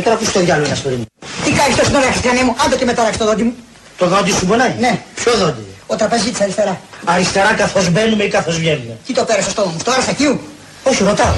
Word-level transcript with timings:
Και 0.00 0.06
τώρα 0.06 0.18
ακούς 0.18 0.32
το 0.32 0.40
διάλογο 0.40 0.66
ένα 0.70 0.80
παιδί 0.82 0.94
μου. 0.94 1.06
Τι 1.44 1.50
κάνεις 1.52 1.76
τόσο 1.76 1.90
ώρα 1.96 2.10
χριστιανή 2.10 2.42
μου, 2.42 2.54
άντε 2.64 2.76
και 2.76 2.84
με 2.84 2.92
ταράξει 2.92 3.18
το 3.18 3.24
δόντι 3.24 3.42
μου. 3.42 3.54
Το 3.96 4.06
δόντι 4.06 4.30
σου 4.30 4.46
πονάει; 4.46 4.74
Ναι. 4.78 5.02
Ποιο 5.14 5.32
δόντι; 5.36 5.64
Ο 5.86 5.96
τραπεζίτης 5.96 6.40
αριστερά. 6.40 6.80
Αριστερά 7.04 7.52
καθώς 7.54 7.90
μπαίνουμε 7.90 8.24
ή 8.24 8.28
καθώς 8.28 8.58
βγαίνουμε; 8.58 8.96
Τι 9.06 9.12
το 9.12 9.24
πέρασε 9.24 9.50
στο 9.50 9.62
μου, 9.66 9.76
στο 9.80 9.90
Αρσακίου; 9.90 10.40
Όχι 10.82 11.04
ρωτάω. 11.04 11.34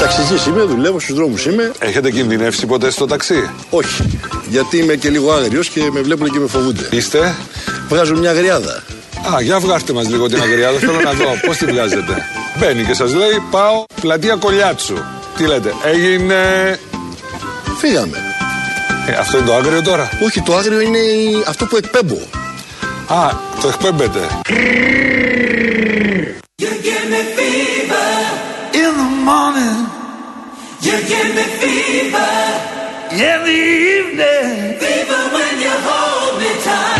Ταξιτζής 0.00 0.46
είμαι, 0.46 0.62
δουλεύω 0.62 1.00
στους 1.00 1.14
δρόμους 1.14 1.46
είμαι. 1.46 1.72
Έχετε 1.78 2.10
κινδυνεύσει 2.10 2.66
ποτέ 2.66 2.90
στο 2.90 3.06
ταξί; 3.06 3.50
Όχι, 3.70 4.20
γιατί 4.48 4.76
είμαι 4.78 4.94
και 4.94 5.08
λίγο 5.08 5.32
άγριος 5.32 5.68
και 5.68 5.90
με 5.92 6.00
βλέπουν 6.00 6.30
και 6.30 6.38
με 6.38 6.46
φοβούνται. 6.46 6.88
Είστε; 6.90 7.34
Βγάζω 7.88 8.14
μια 8.16 8.32
γριάδα. 8.32 8.82
Α, 9.34 9.40
για 9.40 9.58
βγάστε 9.58 9.92
μας 9.92 10.08
λίγο 10.08 10.26
την 10.28 10.40
αγριάδα, 10.42 10.78
θέλω 10.78 11.00
να 11.00 11.12
δω 11.12 11.24
πώς 11.46 11.56
τη 11.56 11.64
βγάζετε. 11.66 12.22
Μπαίνει 12.58 12.82
και 12.84 12.94
σας 12.94 13.14
λέει 13.14 13.42
πάω 13.50 13.84
πλατεία 14.00 14.34
Κολιάτσου. 14.36 14.94
Τι 15.36 15.46
λέτε, 15.46 15.74
έγινε... 15.84 16.36
Φύγαμε. 17.78 18.16
Ε, 19.06 19.12
αυτό 19.12 19.38
είναι 19.38 19.46
το 19.46 19.54
άγριο 19.54 19.82
τώρα; 19.82 20.08
Όχι, 20.24 20.40
το 20.40 20.56
άγριο 20.56 20.80
είναι 20.80 20.98
η- 20.98 21.44
αυτό 21.48 21.66
που 21.66 21.76
εκπέμπω. 21.76 22.18
Α, 23.08 23.28
το 23.62 23.68
εκπέμπετε. 23.68 24.18
in 28.82 28.92
the 29.00 29.08
morning. 29.28 29.78
You 30.86 30.96
give 31.10 31.28
me 31.36 31.44
fever 31.60 32.34
in 33.26 33.38
the 33.48 33.58
evening. 33.96 34.78
Fever 34.82 35.22
when 35.34 35.54
you 35.64 35.74
hold 35.88 36.32
me 36.40 36.50
tight. 36.66 36.97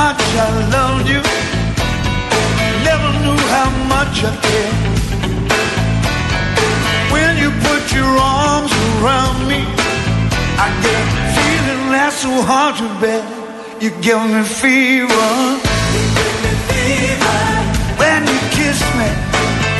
Much 0.00 0.22
I 0.46 0.50
loved 0.76 1.06
you. 1.12 1.22
Never 2.88 3.10
knew 3.22 3.40
how 3.54 3.68
much 3.94 4.16
I 4.28 4.32
cared. 4.46 4.76
When 7.14 7.32
you 7.42 7.50
put 7.66 7.82
your 7.98 8.12
arms 8.42 8.72
around 8.90 9.38
me, 9.50 9.60
I 10.64 10.66
get 10.84 11.04
a 11.22 11.24
feeling 11.36 11.82
that's 11.94 12.16
so 12.24 12.32
hard 12.50 12.74
to 12.80 12.88
bear. 13.02 13.24
You 13.82 13.90
give 14.06 14.22
me 14.32 14.42
fever. 14.60 15.30
You 15.94 16.04
give 16.16 16.36
me 16.44 16.52
Fever 16.70 17.38
when 18.00 18.20
you 18.32 18.38
kiss 18.56 18.80
me, 18.98 19.08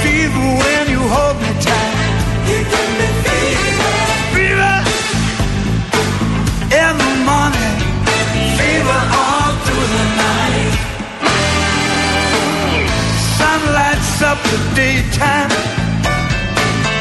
fever 0.03 0.47
when 0.63 0.85
you 0.95 1.03
hold 1.15 1.37
me 1.43 1.51
tight. 1.67 1.97
You 2.51 2.59
give 2.73 2.91
me 2.99 3.08
up 14.39 14.51
the 14.51 14.59
daytime 14.75 15.51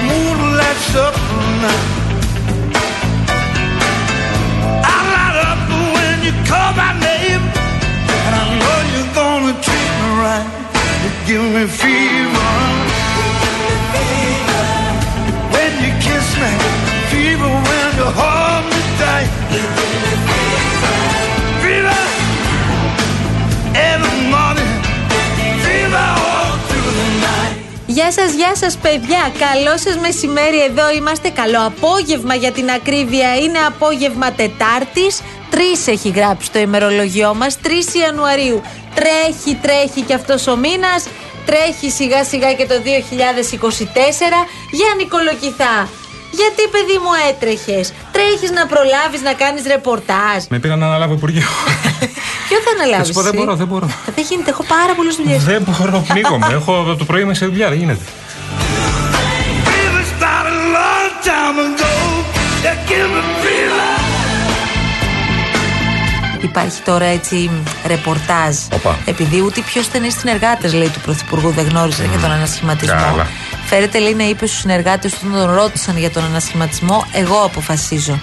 moon 0.07 0.37
lights 0.57 0.95
up 0.95 1.13
the 1.13 1.39
night. 1.63 1.87
I 4.83 4.97
light 5.13 5.37
up 5.49 5.61
when 5.95 6.17
you 6.25 6.33
call 6.49 6.71
my 6.73 6.91
name, 6.99 7.43
and 8.25 8.33
I 8.41 8.43
know 8.61 8.77
you're 8.93 9.13
gonna 9.13 9.53
treat 9.65 9.91
me 9.99 10.09
right. 10.23 10.47
You 11.03 11.11
give 11.27 11.47
me 11.55 11.63
fever. 11.67 12.51
When 15.53 15.71
you 15.83 15.91
kiss 16.05 16.27
me, 16.41 16.51
fever 17.11 17.51
when 17.67 17.89
you 17.99 18.07
hold 18.19 18.63
me 18.71 18.81
tight. 18.99 20.06
Γεια 27.97 28.11
σας, 28.11 28.33
γεια 28.33 28.55
σας, 28.55 28.77
παιδιά. 28.77 29.31
Καλό 29.45 29.77
σας 29.77 29.97
μεσημέρι. 29.97 30.59
Εδώ 30.69 30.91
είμαστε. 30.91 31.29
Καλό 31.29 31.65
απόγευμα 31.65 32.35
για 32.35 32.51
την 32.51 32.69
ακρίβεια. 32.69 33.35
Είναι 33.35 33.59
απόγευμα 33.67 34.31
Τετάρτης. 34.31 35.21
Τρεις 35.49 35.87
έχει 35.87 36.09
γράψει 36.09 36.51
το 36.51 36.59
ημερολογιό 36.59 37.33
μας. 37.35 37.57
3 37.61 37.95
Ιανουαρίου. 38.03 38.61
Τρέχει, 38.97 39.55
τρέχει 39.61 40.01
και 40.01 40.13
αυτός 40.13 40.47
ο 40.47 40.55
μήνας. 40.55 41.07
Τρέχει 41.45 41.89
σιγά 41.89 42.23
σιγά 42.23 42.53
και 42.53 42.65
το 42.65 42.75
2024. 42.81 44.39
Για 44.71 44.89
Νικολοκυθά. 44.97 45.75
Γιατί 46.31 46.61
παιδί 46.71 46.97
μου 47.03 47.11
έτρεχες; 47.29 47.93
Τρέχεις 48.11 48.51
να 48.51 48.65
προλάβεις 48.65 49.21
να 49.21 49.33
κάνεις 49.33 49.63
ρεπορτάζ. 49.65 50.39
Με 50.49 50.59
πήραν 50.59 50.79
να 50.79 50.85
αναλάβω 50.85 51.13
Υπουργείο. 51.13 51.47
Ποιο 52.47 52.57
θα 52.57 52.63
Θα 52.63 52.83
αναλάβεις. 52.83 53.07
σου 53.07 53.13
πω, 53.13 53.21
δεν 53.21 53.33
μπορώ, 53.35 53.55
δεν 53.55 53.67
μπορώ. 53.67 53.87
Δεν 54.15 54.25
γίνεται, 54.29 54.49
έχω 54.49 54.63
πάρα 54.63 54.93
πολλές 54.95 55.15
δουλειές. 55.15 55.43
δεν 55.43 55.61
μπορώ, 55.67 56.05
πνίγομαι. 56.07 56.47
Έχω 56.59 56.79
από 56.79 56.95
το 56.95 57.05
πρωί 57.05 57.21
είμαι 57.21 57.33
σε 57.33 57.45
δουλειά, 57.45 57.69
δεν 57.69 57.77
γίνεται. 57.77 58.03
Fever 59.69 60.03
started 60.15 60.55
a 60.63 60.67
long 60.79 61.09
time 61.29 61.57
ago. 61.67 61.91
You 62.65 62.73
give 62.89 63.09
me 63.15 63.23
fever. 63.43 63.85
Υπάρχει 66.41 66.81
τώρα 66.81 67.05
έτσι 67.05 67.49
ρεπορτάζ. 67.85 68.55
Οπα. 68.73 68.97
Επειδή 69.05 69.41
ούτε 69.41 69.59
οι 69.59 69.63
πιο 69.63 69.81
στενοί 69.81 70.11
συνεργάτες, 70.11 70.73
λέει, 70.73 70.87
του 70.87 70.99
Πρωθυπουργού 70.99 71.49
δεν 71.49 71.67
γνώριζαν 71.67 72.09
για 72.09 72.19
τον 72.19 72.31
ανασχηματισμό. 72.31 72.95
Καλά. 73.11 73.27
Φέρεται, 73.65 73.99
λέει, 73.99 74.13
να 74.13 74.23
είπε 74.23 74.47
στους 74.47 74.59
συνεργάτες 74.59 75.11
του 75.11 75.17
όταν 75.33 75.39
τον 75.47 75.55
ρώτησαν 75.55 75.97
για 75.97 76.09
τον 76.11 76.23
ανασχηματισμό, 76.23 77.05
εγώ 77.11 77.41
αποφασίζω. 77.43 78.19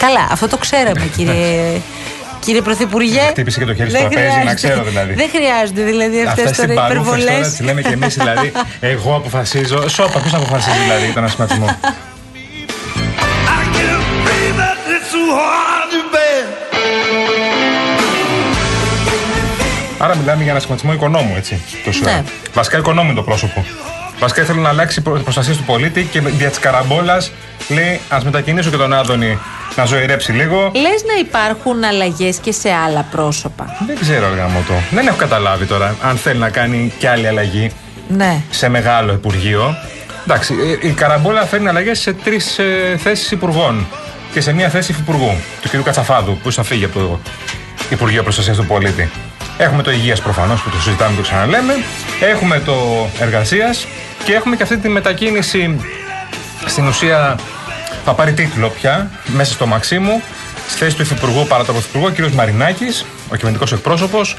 Καλά, 0.00 0.26
αυτό 0.30 0.48
το 0.48 0.56
ξέραμε, 0.56 1.10
κύριε. 1.16 1.80
Κύριε 2.44 2.60
Πρωθυπουργέ. 2.62 3.20
Χτύπησε 3.28 3.58
και 3.58 3.64
το 3.64 3.74
χέρι 3.74 3.90
στο 3.90 3.98
Δεν 3.98 4.08
τραπέζι, 4.10 4.28
να 4.28 4.32
χρειάζεται. 4.40 4.54
ξέρω 4.68 4.82
δηλαδή. 4.84 5.12
Δεν 5.14 5.28
χρειάζονται 5.34 5.82
δηλαδή 5.82 6.22
αυτέ 6.26 6.42
Αυτές 6.42 6.64
οι 6.64 6.66
τώρα 6.66 6.74
παρούφε 6.88 7.10
τώρα 7.10 7.20
υπερβολές. 7.22 7.48
τις 7.50 7.60
λέμε 7.60 7.82
και 7.82 7.92
εμείς 7.92 8.14
δηλαδή. 8.16 8.52
Εγώ 8.94 9.14
αποφασίζω. 9.14 9.88
Σόπα, 9.88 10.20
ποιος 10.20 10.34
αποφασίζει 10.34 10.78
δηλαδή 10.78 11.04
για 11.04 11.14
τον 11.14 11.24
ασχηματισμό; 11.24 11.66
I 11.66 13.62
get 13.74 13.90
a 13.98 14.00
fever 14.26 14.72
that's 14.88 15.08
so 15.14 15.22
hard 15.38 15.88
to 15.94 16.00
bear. 16.14 16.44
Άρα 19.98 20.16
μιλάμε 20.16 20.42
για 20.42 20.50
ένα 20.50 20.60
σχηματισμό 20.60 20.92
οικονόμου, 20.92 21.34
έτσι. 21.36 21.60
Τόσο 21.84 22.00
Ναι. 22.04 22.10
ώρα. 22.10 22.24
Βασικά 22.54 22.78
οικονόμου 22.78 23.06
είναι 23.10 23.16
το 23.18 23.22
πρόσωπο. 23.22 23.64
Βασικά 24.18 24.40
ήθελε 24.42 24.60
να 24.60 24.68
αλλάξει 24.68 25.00
προ- 25.00 25.22
προστασία 25.22 25.54
του 25.54 25.62
πολίτη 25.62 26.02
και 26.12 26.20
δια 26.20 26.48
της 26.48 26.58
καραμπόλας 26.58 27.32
λέει: 27.72 28.00
Α 28.08 28.18
μετακινήσω 28.24 28.70
και 28.70 28.76
τον 28.76 28.92
Άδωνη 28.92 29.38
να 29.76 29.84
ζωηρέψει 29.84 30.32
λίγο. 30.32 30.70
Λες 30.74 31.02
να 31.06 31.18
υπάρχουν 31.20 31.84
αλλαγές 31.84 32.36
και 32.36 32.52
σε 32.52 32.68
άλλα 32.86 33.06
πρόσωπα. 33.10 33.76
Δεν 33.86 33.98
ξέρω, 34.00 34.26
Αργαμωτό. 34.26 34.74
Δεν 34.90 35.06
έχω 35.06 35.16
καταλάβει 35.16 35.64
τώρα 35.64 35.96
αν 36.02 36.16
θέλει 36.16 36.38
να 36.38 36.50
κάνει 36.50 36.92
και 36.98 37.08
άλλη 37.08 37.26
αλλαγή 37.28 37.70
Ναι. 38.08 38.40
σε 38.50 38.68
μεγάλο 38.68 39.12
υπουργείο. 39.12 39.76
Εντάξει, 40.26 40.54
ε, 40.82 40.88
η 40.88 40.90
Καραμπόλα 40.92 41.44
φέρνει 41.44 41.68
αλλαγές 41.68 41.98
σε 42.00 42.12
τρεις 42.12 42.58
ε, 42.58 42.96
θέσεις 43.02 43.30
υπουργών 43.30 43.86
και 44.32 44.40
σε 44.40 44.52
μία 44.52 44.68
θέση 44.68 44.92
υφυπουργού, 44.92 45.36
του 45.62 45.68
κ. 45.68 45.82
Κατσαφάδου, 45.82 46.38
που 46.42 46.52
θα 46.52 46.62
φύγει 46.62 46.84
από 46.84 46.98
το 46.98 47.20
Υπουργείο 47.90 48.22
Προστασίας 48.22 48.56
του 48.56 48.66
Πολίτη. 48.66 49.10
Έχουμε 49.58 49.82
το 49.82 49.90
υγείας 49.90 50.20
προφανώς 50.20 50.62
που 50.62 50.70
το 50.70 50.80
συζητάμε 50.80 51.10
και 51.10 51.16
το 51.16 51.22
ξαναλέμε. 51.22 51.74
Έχουμε 52.20 52.60
το 52.60 52.74
εργασίας 53.20 53.86
και 54.24 54.32
έχουμε 54.34 54.56
και 54.56 54.62
αυτή 54.62 54.76
τη 54.76 54.88
μετακίνηση 54.88 55.80
στην 56.66 56.86
ουσία 56.86 57.38
θα 58.04 58.12
πάρει 58.12 58.32
τίτλο 58.32 58.68
πια 58.68 59.10
μέσα 59.26 59.52
στο 59.52 59.66
Μαξίμου 59.66 60.22
στη 60.68 60.78
θέση 60.78 60.96
του 60.96 61.02
Υφυπουργού 61.02 61.46
παρά 61.46 61.64
τον 61.64 61.74
Πρωθυπουργό, 61.74 62.06
ο 62.06 62.10
κ. 62.10 62.32
Μαρινάκης, 62.32 63.04
ο 63.28 63.34
κυβερνητικός 63.34 63.72
εκπρόσωπος, 63.72 64.36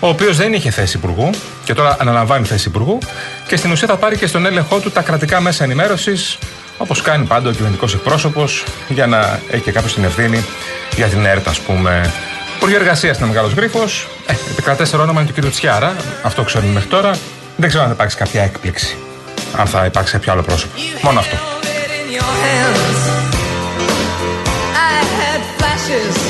ο 0.00 0.08
οποίος 0.08 0.36
δεν 0.36 0.52
είχε 0.52 0.70
θέση 0.70 0.96
Υπουργού 0.96 1.30
και 1.64 1.74
τώρα 1.74 1.96
αναλαμβάνει 2.00 2.46
θέση 2.46 2.68
Υπουργού 2.68 2.98
και 3.46 3.56
στην 3.56 3.70
ουσία 3.70 3.88
θα 3.88 3.96
πάρει 3.96 4.16
και 4.16 4.26
στον 4.26 4.46
έλεγχό 4.46 4.78
του 4.78 4.90
τα 4.90 5.02
κρατικά 5.02 5.40
μέσα 5.40 5.64
ενημέρωσης, 5.64 6.38
όπως 6.78 7.02
κάνει 7.02 7.24
πάντα 7.24 7.48
ο 7.48 7.52
κυβερνητικός 7.52 7.94
εκπρόσωπος, 7.94 8.64
για 8.88 9.06
να 9.06 9.40
έχει 9.50 9.62
και 9.62 9.72
κάποιος 9.72 9.94
την 9.94 10.04
ευθύνη 10.04 10.44
για 10.96 11.06
την 11.06 11.24
ΕΡΤ, 11.24 11.48
ας 11.48 11.58
πούμε. 11.58 12.12
Υπουργείο 12.56 12.78
Εργασίας 12.78 13.18
είναι 13.18 13.26
μεγάλος 13.26 13.52
γρίφος. 13.52 14.08
Ε, 14.26 14.32
επικρατέστερο 14.50 15.02
όνομα 15.02 15.20
είναι 15.20 15.30
του 15.30 15.40
κ. 15.40 15.50
Τσιάρα. 15.50 15.96
Αυτό 16.22 16.42
ξέρουμε 16.42 16.72
μέχρι 16.72 16.88
τώρα. 16.88 17.18
Δεν 17.56 17.68
ξέρω 17.68 17.82
αν 17.82 17.88
θα 17.88 17.94
υπάρξει 17.94 18.16
κάποια 18.16 18.42
έκπληξη. 18.42 18.96
Αν 19.56 19.66
θα 19.66 19.84
υπάρξει 19.84 20.12
κάποιο 20.12 20.32
άλλο 20.32 20.42
πρόσωπο. 20.42 20.72
Μόνο 21.02 21.18
αυτό. 21.18 21.57
Your 22.18 22.34
hands. 22.46 23.00
I 24.90 24.96
had 25.18 25.40
flashes. 25.58 26.27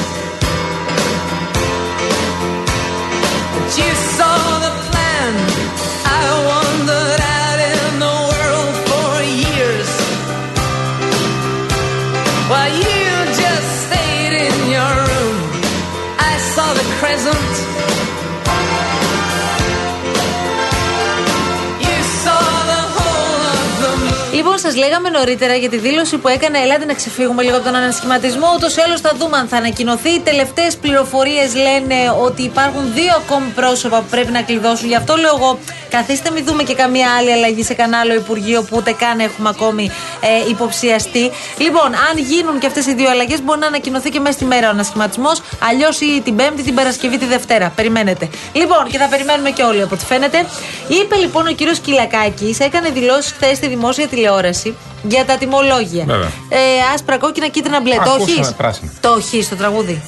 Σας 24.59 24.77
λέγαμε 24.77 25.09
νωρίτερα 25.09 25.55
για 25.55 25.69
τη 25.69 25.77
δήλωση 25.77 26.17
που 26.19 26.29
έκανε. 26.29 26.59
Ελάτε 26.59 26.85
να 26.85 26.95
ξεφύγουμε 26.95 27.43
λίγο 27.43 27.57
από 27.57 27.65
τον 27.65 27.75
ανασχηματισμό. 27.75 28.47
Ούτως 28.57 28.77
ή 28.77 28.81
άλλως 28.81 29.01
θα 29.01 29.13
δούμε 29.19 29.37
αν 29.37 29.49
θα 29.49 29.57
ανακοινωθεί. 29.57 30.11
Οι 30.11 30.21
τελευταίες 30.21 30.77
πληροφορίες 30.77 31.55
λένε 31.55 31.95
ότι 32.23 32.43
υπάρχουν 32.43 32.93
δύο 32.95 33.13
ακόμη 33.17 33.49
πρόσωπα 33.55 33.99
που 33.99 34.07
πρέπει 34.11 34.33
να 34.33 34.43
κλειδώσουν. 34.43 34.89
Γι' 34.89 34.95
αυτό 34.95 35.17
λέω 35.17 35.37
εγώ, 35.37 35.59
καθίστε 35.91 36.31
μην 36.31 36.45
δούμε 36.45 36.63
και 36.63 36.75
καμία 36.75 37.09
άλλη 37.19 37.33
αλλαγή 37.33 37.63
σε 37.63 37.75
κανένα 37.75 37.99
άλλο 37.99 38.15
Υπουργείο 38.15 38.63
που 38.63 38.77
ούτε 38.77 38.93
καν 38.93 39.21
έχουμε 39.21 39.49
ακόμη 39.49 39.91
ε, 40.21 40.49
υποψιαστεί. 40.51 41.31
Λοιπόν, 41.59 41.87
αν 42.11 42.19
γίνουν 42.19 42.59
και 42.59 42.67
αυτές 42.67 42.87
οι 42.87 42.95
δύο 42.95 43.11
αλλαγές, 43.11 43.43
μπορεί 43.43 43.61
να 43.61 43.67
ανακοινωθεί 43.67 44.11
και 44.11 44.21
μέσα 44.21 44.33
στη 44.33 44.45
μέρα 44.45 44.67
ο 44.67 44.71
ανασχηματισμός. 44.71 45.43
Αλλιώς 45.71 46.01
ή 46.01 46.21
την 46.25 46.37
Πέμπτη, 46.37 46.63
την 46.63 46.75
Παρασκευή, 46.75 47.19
τη 47.19 47.25
Δευτέρα. 47.25 47.73
Περιμένετε. 47.77 48.29
Λοιπόν, 48.53 48.85
και 48.91 48.99
θα 48.99 49.09
περιμένουμε 49.09 49.51
και 49.51 49.63
όλοι 49.63 49.83
από 49.83 49.95
ό,τι 49.95 50.05
φαίνεται. 50.05 50.47
Είπε 50.89 51.17
λοιπόν 51.17 51.47
ο 51.47 51.53
κύριος 51.53 51.79
Κυλακάκης, 51.79 52.61
έκανε 52.61 52.89
δηλώσεις 52.91 53.33
χθες 53.33 53.57
στη 53.57 53.69
δημόσια 53.69 54.09
τηλεόραση 54.09 54.77
για 55.03 55.25
τα 55.25 55.37
τιμολόγια. 55.37 56.05
Βέβαια. 56.05 56.31
Ε, 56.49 56.59
άσπρα, 56.95 57.19
κόκκινα, 57.19 57.49
κίτρινα, 57.49 57.81
μπλε. 57.81 57.95
Το 57.95 58.01
Ακούσαμε 58.11 58.33
έχεις; 58.39 58.53
πράσινα. 58.57 58.91
Το 59.01 59.15
έχεις 59.19 59.49
το 59.49 59.57
τραγούδι; 59.57 60.03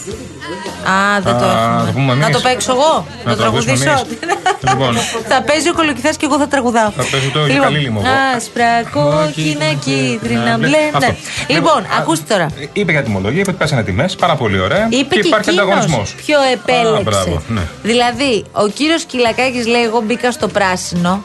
Α, 0.85 1.21
δεν 1.23 1.39
το 1.39 1.45
Α, 1.45 1.51
έχουμε. 1.51 1.87
το 1.87 1.93
πούμε 1.93 2.15
να 2.15 2.25
εμείς. 2.25 2.37
το 2.37 2.41
παίξω 2.41 2.73
εγώ; 2.73 3.07
Να 3.25 3.31
Να 3.31 3.37
το 3.37 3.41
τραγουδήσουμε 3.43 3.77
τραγουδήσω; 3.85 4.07
εμείς. 4.23 4.39
Λοιπόν. 4.69 4.97
θα 5.29 5.43
παίζει 5.43 5.69
ο 5.69 5.75
κολοκυθάς 5.75 6.17
και 6.17 6.25
εγώ 6.29 6.39
θα 6.39 6.49
τραγουδάω. 6.49 6.91
Θα 6.91 7.05
παίζω 7.11 7.31
το 7.33 7.45
λοιπόν, 7.45 7.63
Καλίλη 7.63 7.91
μου 7.91 8.01
εγώ. 8.05 8.15
Άσπρα, 8.37 8.83
κόκκινα, 8.97 9.69
κίτρινα, 9.85 10.57
μπλε. 10.59 10.79
Αυτό. 10.95 11.07
Ναι. 11.11 11.55
Λοιπόν, 11.55 11.79
α, 11.83 11.87
ακούστε 11.99 12.35
τώρα. 12.35 12.47
Είπε 12.73 12.93
για 12.93 13.03
τιμολογία, 13.03 13.41
είπε 13.41 13.51
ότι 13.51 13.59
πέσανε 13.59 13.83
τιμές. 13.83 14.15
Πάρα 14.15 14.35
πολύ 14.37 14.61
ωραία. 14.61 14.87
Είπε 14.91 15.15
και 15.15 15.21
και, 15.21 15.27
υπάρχει 15.27 15.49
εκείνος 15.51 15.67
ανταγωνισμός. 15.69 16.15
ποιο 16.27 16.39
επέλεξε. 16.53 17.03
μπράβο, 17.03 17.43
ναι. 17.49 17.61
Δηλαδή, 17.83 18.45
ο 18.53 18.67
κύριος 18.69 19.05
Κυλακάκης 19.05 19.67
λέει: 19.67 19.83
Εγώ 19.83 20.01
μπήκα 20.07 20.31
στο 20.33 20.49
πράσινο. 20.49 21.23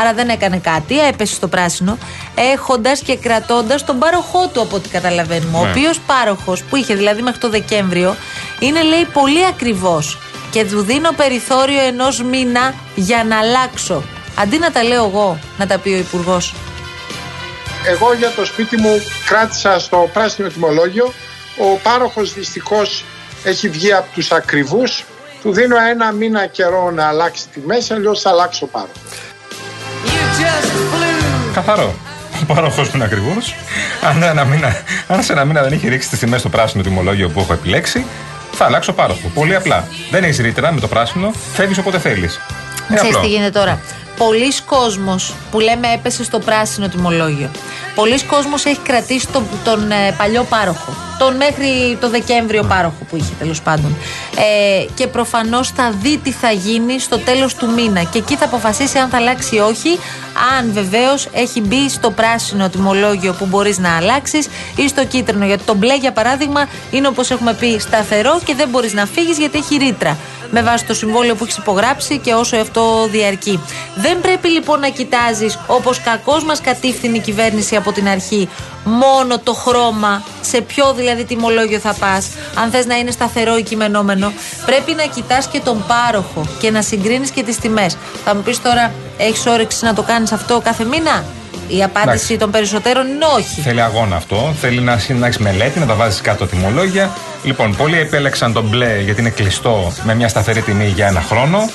Άρα 0.00 0.12
δεν 0.14 0.28
έκανε 0.28 0.58
κάτι, 0.58 1.06
έπεσε 1.06 1.34
στο 1.34 1.48
πράσινο, 1.48 1.98
έχοντας 2.34 3.00
και 3.00 3.16
κρατώντας 3.16 3.84
τον 3.84 3.98
πάροχό 3.98 4.48
του, 4.48 4.60
από 4.60 4.76
ό,τι 4.76 4.88
καταλαβαίνουμε. 4.88 5.58
Ο 5.58 5.64
Ναι. 5.64 5.70
οποίος 5.70 6.00
πάροχος, 6.06 6.62
που 6.62 6.76
είχε 6.76 6.94
δηλαδή 6.94 7.22
μέχρι 7.22 7.40
το 7.40 7.48
Δεκέμβριο, 7.50 8.16
είναι 8.58 8.82
λέει 8.82 9.06
πολύ 9.12 9.46
ακριβώ. 9.46 10.02
Και 10.50 10.64
του 10.64 10.82
δίνω 10.82 11.12
περιθώριο 11.12 11.80
ενός 11.80 12.22
μήνα 12.22 12.74
για 12.94 13.24
να 13.24 13.38
αλλάξω. 13.38 14.02
Αντί 14.38 14.58
να 14.58 14.70
τα 14.70 14.82
λέω 14.84 15.04
εγώ, 15.04 15.38
να 15.58 15.66
τα 15.66 15.78
πει 15.78 15.88
ο 15.88 15.96
Υπουργός. 15.96 16.54
Εγώ 17.86 18.14
για 18.14 18.30
το 18.30 18.44
σπίτι 18.44 18.76
μου 18.76 19.02
κράτησα 19.26 19.78
στο 19.78 20.10
πράσινο 20.12 20.48
τιμολόγιο. 20.48 21.12
Ο 21.58 21.78
πάροχος 21.82 22.32
δυστυχώς 22.34 23.04
έχει 23.44 23.68
βγει 23.68 23.92
από 23.92 24.06
τους 24.14 24.32
ακριβούς. 24.32 25.04
Του 25.42 25.52
δίνω 25.52 25.76
ένα 25.90 26.12
μήνα 26.12 26.46
καιρό 26.46 26.90
να 26.90 27.08
αλλάξει 27.08 27.48
τη 27.48 27.60
μέση, 27.60 27.92
αλλιώς 27.92 28.20
θα 28.20 28.30
αλλάξω 28.30 28.66
πάροχο. 28.66 28.92
Καθαρό. 31.54 31.94
Ο 32.42 32.54
πάροχο 32.54 32.80
μου 32.82 32.90
είναι 32.94 33.04
ακριβώς. 33.04 33.54
Αν, 34.02 34.22
ένα 34.22 34.44
μήνα- 34.44 34.82
αν 35.08 35.22
σε 35.22 35.32
ένα 35.32 35.44
μήνα 35.44 35.62
δεν 35.62 35.72
έχει 35.72 35.88
ρίξει 35.88 36.08
τις 36.08 36.18
τιμές 36.18 36.40
στο 36.40 36.48
πράσινο 36.48 36.82
τιμολόγιο 36.82 37.28
που 37.28 37.40
έχω 37.40 37.52
επιλέξει, 37.52 38.04
θα 38.52 38.64
αλλάξω 38.64 38.92
πάροχο. 38.92 39.28
Πολύ 39.34 39.54
απλά. 39.54 39.88
Δεν 40.10 40.24
έχεις 40.24 40.38
ρήτρα 40.38 40.72
με 40.72 40.80
το 40.80 40.88
πράσινο, 40.88 41.30
φεύγεις 41.52 41.78
όποτε 41.78 41.98
θέλεις. 41.98 42.40
Ξέρεις 42.94 43.16
τι 43.20 43.26
γίνεται 43.26 43.58
τώρα. 43.58 43.80
Πολλοί 44.16 44.52
κόσμος 44.66 45.34
που 45.50 45.60
λέμε 45.60 45.88
έπεσε 45.94 46.24
στο 46.24 46.38
πράσινο 46.38 46.88
τιμολόγιο. 46.88 47.50
Πολλοί 48.00 48.24
κόσμος 48.24 48.64
έχει 48.64 48.78
κρατήσει 48.78 49.26
τον, 49.32 49.46
τον 49.64 49.90
ε, 49.90 50.14
παλιό 50.18 50.44
πάροχο. 50.48 50.96
Τον 51.18 51.36
μέχρι 51.36 51.98
το 52.00 52.10
Δεκέμβριο 52.10 52.62
πάροχο 52.62 53.04
που 53.10 53.16
είχε 53.16 53.32
τέλος 53.38 53.62
πάντων. 53.62 53.96
Ε, 54.36 54.84
και 54.94 55.06
προφανώς 55.06 55.68
θα 55.68 55.90
δει 56.02 56.16
τι 56.18 56.32
θα 56.32 56.50
γίνει 56.50 57.00
στο 57.00 57.18
τέλος 57.18 57.54
του 57.54 57.70
μήνα. 57.72 58.02
Και 58.02 58.18
εκεί 58.18 58.36
θα 58.36 58.44
αποφασίσει 58.44 58.98
αν 58.98 59.08
θα 59.08 59.16
αλλάξει 59.16 59.56
ή 59.56 59.58
όχι. 59.58 59.98
Αν 60.58 60.72
βεβαίως 60.72 61.28
έχει 61.32 61.60
μπει 61.60 61.88
στο 61.88 62.10
πράσινο 62.10 62.68
τιμολόγιο 62.68 63.32
που 63.32 63.46
μπορείς 63.46 63.78
να 63.78 63.96
αλλάξεις 63.96 64.48
ή 64.76 64.88
στο 64.88 65.04
κίτρινο. 65.04 65.44
Γιατί 65.46 65.64
το 65.64 65.74
μπλε 65.74 65.96
για 65.96 66.12
παράδειγμα 66.12 66.68
είναι 66.90 67.06
όπως 67.06 67.30
έχουμε 67.30 67.54
πει 67.54 67.78
σταθερό 67.78 68.40
και 68.44 68.54
δεν 68.54 68.68
μπορείς 68.68 68.92
να 68.92 69.06
φύγεις 69.06 69.38
γιατί 69.38 69.58
έχει 69.58 69.76
ρήτρα 69.76 70.16
με 70.50 70.62
βάση 70.62 70.84
το 70.84 70.94
συμβόλαιο 70.94 71.34
που 71.34 71.44
έχεις 71.44 71.56
υπογράψει 71.56 72.18
και 72.18 72.32
όσο 72.32 72.56
αυτό 72.56 73.08
διαρκεί. 73.10 73.60
Δεν 73.94 74.20
πρέπει 74.20 74.48
λοιπόν 74.48 74.80
να 74.80 74.88
κοιτάζεις 74.88 75.58
όπως 75.66 76.00
κακώ 76.00 76.40
μας 76.46 76.60
κατήφθηνε 76.60 77.16
η 77.16 77.20
κυβέρνηση 77.20 77.76
από 77.76 77.89
την 77.92 78.08
αρχή 78.08 78.48
μόνο 78.84 79.38
το 79.38 79.52
χρώμα, 79.54 80.22
σε 80.40 80.60
ποιο 80.60 80.92
δηλαδή 80.92 81.24
τιμολόγιο 81.24 81.78
θα 81.78 81.92
πας, 81.92 82.26
αν 82.54 82.70
θες 82.70 82.86
να 82.86 82.94
είναι 82.96 83.10
σταθερό 83.10 83.56
ή 83.56 83.62
κειμενόμενο. 83.62 84.32
Πρέπει 84.66 84.94
να 84.94 85.02
κοιτάς 85.14 85.46
και 85.46 85.60
τον 85.64 85.84
πάροχο 85.86 86.46
και 86.60 86.70
να 86.70 86.82
συγκρίνεις 86.82 87.30
και 87.30 87.42
τις 87.42 87.56
τιμές. 87.56 87.96
Θα 88.24 88.34
μου 88.34 88.42
πεις 88.42 88.62
τώρα, 88.62 88.92
έχεις 89.18 89.46
όρεξη 89.46 89.84
να 89.84 89.94
το 89.94 90.02
κάνεις 90.02 90.32
αυτό 90.32 90.60
κάθε 90.64 90.84
μήνα; 90.84 91.24
Η 91.68 91.82
απάντηση 91.82 92.12
Εντάξει. 92.12 92.36
των 92.36 92.50
περισσότερων 92.50 93.06
είναι 93.06 93.24
όχι. 93.36 93.60
Θέλει 93.60 93.82
αγώνα 93.82 94.16
αυτό. 94.16 94.54
Θέλει 94.60 94.80
να, 94.80 94.98
συ- 94.98 95.18
να 95.18 95.26
έχεις 95.26 95.38
μελέτη, 95.38 95.78
να 95.78 95.86
τα 95.86 95.94
βάζεις 95.94 96.20
κάτω 96.20 96.46
τιμολόγια. 96.46 97.10
Λοιπόν, 97.44 97.76
πολλοί 97.76 97.98
επέλεξαν 97.98 98.52
τον 98.52 98.64
μπλε 98.64 99.00
γιατί 99.00 99.20
είναι 99.20 99.30
κλειστό 99.30 99.92
με 100.04 100.14
μια 100.14 100.28
σταθερή 100.28 100.60
τιμή 100.60 100.86
για 100.86 101.06
ένα 101.06 101.20
χρόνο. 101.20 101.70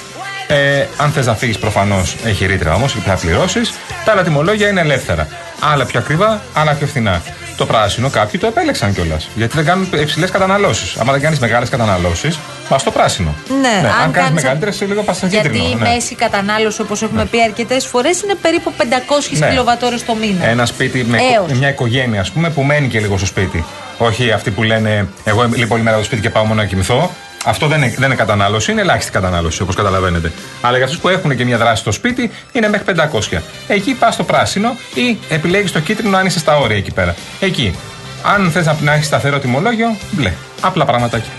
Ε, 0.47 0.85
αν 0.97 1.11
θες 1.11 1.25
να 1.25 1.35
φύγεις, 1.35 1.57
προφανώς 1.59 2.15
έχει 2.25 2.45
ρήτρα 2.45 2.73
όμως, 2.73 2.91
πρέπει 2.91 3.07
να 3.09 3.15
πληρώσεις. 3.15 3.73
Τα 4.05 4.11
άλλα 4.11 4.23
τιμολόγια 4.23 4.67
είναι 4.67 4.81
ελεύθερα. 4.81 5.27
Άλλα 5.59 5.85
πιο 5.85 5.99
ακριβά, 5.99 6.41
άλλα 6.53 6.73
πιο 6.73 6.87
φθηνά. 6.87 7.21
Το 7.57 7.65
πράσινο 7.65 8.09
κάποιοι 8.09 8.39
το 8.39 8.47
επέλεξαν 8.47 8.93
κιόλας. 8.93 9.27
Γιατί 9.35 9.55
δεν 9.55 9.65
κάνουν 9.65 9.89
υψηλές 10.01 10.29
καταναλώσεις. 10.31 10.95
Άμα 10.97 11.11
δεν 11.11 11.21
κάνεις 11.21 11.39
μεγάλες 11.39 11.69
καταναλώσεις, 11.69 12.39
πας 12.69 12.81
στο 12.81 12.91
πράσινο. 12.91 13.35
Ναι, 13.61 13.67
αν, 13.67 13.91
κάνεις 13.93 14.11
κάνεις- 14.13 14.33
μεγαλύτερες, 14.33 14.81
λίγο 14.81 15.01
πας 15.03 15.17
στο 15.17 15.25
Γιατί 15.27 15.49
κίτρινο. 15.49 15.69
η 15.69 15.75
ναι. 15.83 15.89
μέση 15.89 16.15
κατανάλωση, 16.15 16.81
όπως 16.81 17.01
έχουμε 17.01 17.25
πει 17.25 17.41
αρκετές 17.41 17.85
φορές, 17.85 18.21
είναι 18.21 18.35
περίπου 18.41 18.71
500 18.77 19.37
Ναι. 19.39 19.47
κιλοβατόρες 19.49 20.05
το 20.05 20.15
μήνα. 20.15 20.45
Ένα 20.45 20.65
σπίτι 20.65 21.03
με 21.03 21.17
Έως. 21.35 21.57
μια 21.59 21.69
οικογένεια, 21.69 22.21
ας 22.21 22.31
πούμε, 22.31 22.49
που 22.49 22.61
μένει 22.63 22.87
και 22.87 22.99
λίγο 22.99 23.17
στο 23.17 23.25
σπίτι. 23.25 23.65
Όχι 23.97 24.31
αυτοί 24.31 24.51
που 24.51 24.63
λένε 24.63 25.07
Εγώ 25.23 25.43
είμαι 25.43 25.67
όλη 25.69 25.81
μέρα 25.83 25.95
στο 25.95 26.05
σπίτι 26.05 26.21
και 26.21 26.29
πάω 26.29 26.43
μόνο 26.45 26.61
να 26.61 26.67
κοιμηθώ. 26.67 27.11
Αυτό 27.47 27.67
δεν 27.67 27.81
είναι, 27.81 27.93
δεν 27.97 28.05
είναι 28.05 28.15
κατανάλωση, 28.15 28.71
είναι 28.71 28.81
ελάχιστη 28.81 29.11
κατανάλωση, 29.11 29.61
όπως 29.61 29.75
καταλαβαίνετε. 29.75 30.31
Αλλά 30.61 30.75
για 30.75 30.85
αυτούς 30.85 30.99
που 30.99 31.09
έχουν 31.09 31.35
και 31.37 31.45
μια 31.45 31.57
δράση 31.57 31.81
στο 31.81 31.91
σπίτι, 31.91 32.31
είναι 32.51 32.69
μέχρι 32.69 32.95
500. 33.33 33.41
Εκεί 33.67 33.93
πας 33.93 34.13
στο 34.13 34.23
πράσινο 34.23 34.75
ή 34.93 35.17
επιλέγεις 35.29 35.71
το 35.71 35.79
κίτρινο 35.79 36.17
αν 36.17 36.25
είσαι 36.25 36.39
στα 36.39 36.57
όρια 36.57 36.77
εκεί 36.77 36.91
πέρα. 36.91 37.15
Εκεί. 37.39 37.75
Αν 38.23 38.51
θες 38.51 38.65
να, 38.65 38.77
να 38.81 38.93
έχεις 38.93 39.05
σταθερό 39.05 39.39
τιμολόγιο, 39.39 39.95
μπλε. 40.11 40.33
Απλά 40.61 40.85
πραγματάκια. 40.85 41.31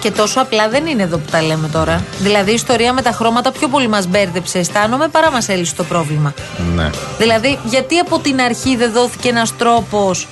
Και 0.00 0.10
τόσο 0.10 0.40
απλά 0.40 0.68
δεν 0.68 0.86
είναι 0.86 1.02
εδώ 1.02 1.16
που 1.16 1.30
τα 1.30 1.42
λέμε 1.42 1.68
τώρα. 1.68 2.04
Δηλαδή 2.18 2.50
η 2.50 2.54
ιστορία 2.54 2.92
με 2.92 3.02
τα 3.02 3.10
χρώματα 3.12 3.52
πιο 3.52 3.68
πολύ 3.68 3.88
μας 3.88 4.06
μπέρδεψε, 4.06 4.58
αισθάνομαι, 4.58 5.08
παρά 5.08 5.30
μας 5.30 5.48
έλυσε 5.48 5.74
το 5.74 5.84
πρόβλημα. 5.84 6.34
Ναι. 6.74 6.90
Δηλαδή, 7.18 7.58
γιατί 7.64 7.98
από 7.98 8.18
την 8.18 8.40
αρχή 8.40 8.76
δεν 8.76 8.92
δόθηκε 8.92 9.28
ένας 9.28 9.56
τρόπος 9.56 10.26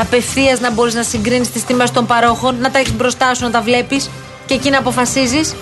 απευθείας 0.00 0.60
να 0.60 0.70
μπορείς 0.72 0.94
να 0.94 1.02
συγκρίνεις 1.02 1.50
τις 1.50 1.64
τιμές 1.64 1.90
των 1.90 2.06
παρόχων, 2.06 2.56
να 2.60 2.70
τα 2.70 2.78
έχεις 2.78 2.92
μπροστά 2.94 3.34
σου, 3.34 3.44
να 3.44 3.50
τα 3.50 3.60
βλέπεις 3.60 4.10
και 4.46 4.54
εκεί 4.54 4.70
να 4.70 4.78
αποφασίζεις. 4.78 5.54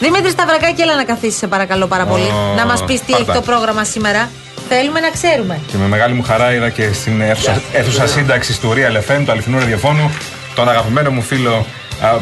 Δημήτρη 0.00 0.30
Σταυρακάκη, 0.30 0.82
έλα 0.82 0.96
να 0.96 1.04
καθίσεις, 1.04 1.38
σε 1.38 1.46
παρακαλώ 1.46 1.86
πάρα 1.86 2.04
πολύ. 2.04 2.22
Ω, 2.22 2.54
να 2.56 2.66
μας 2.66 2.84
πεις 2.84 3.00
τι 3.00 3.12
έχει 3.12 3.24
πάρτα. 3.24 3.40
το 3.40 3.46
πρόγραμμα 3.50 3.84
σήμερα. 3.84 4.30
Θέλουμε 4.68 5.00
να 5.00 5.10
ξέρουμε. 5.10 5.60
Και 5.66 5.76
με 5.76 5.86
μεγάλη 5.86 6.14
μου 6.14 6.22
χαρά 6.22 6.52
είδα 6.54 6.68
και 6.68 6.92
στην 6.92 7.20
αίθουσα, 7.20 7.62
αίθουσα 7.72 8.06
σύνταξης 8.06 8.60
του 8.60 8.72
Real 8.74 8.96
FM, 8.96 9.22
του 9.24 9.30
αληθινού 9.32 9.58
ραδιοφώνου, 9.58 10.10
τον 10.54 10.68
αγαπημένο 10.68 11.10
μου 11.10 11.22
φίλο 11.22 11.54
α, 11.54 11.64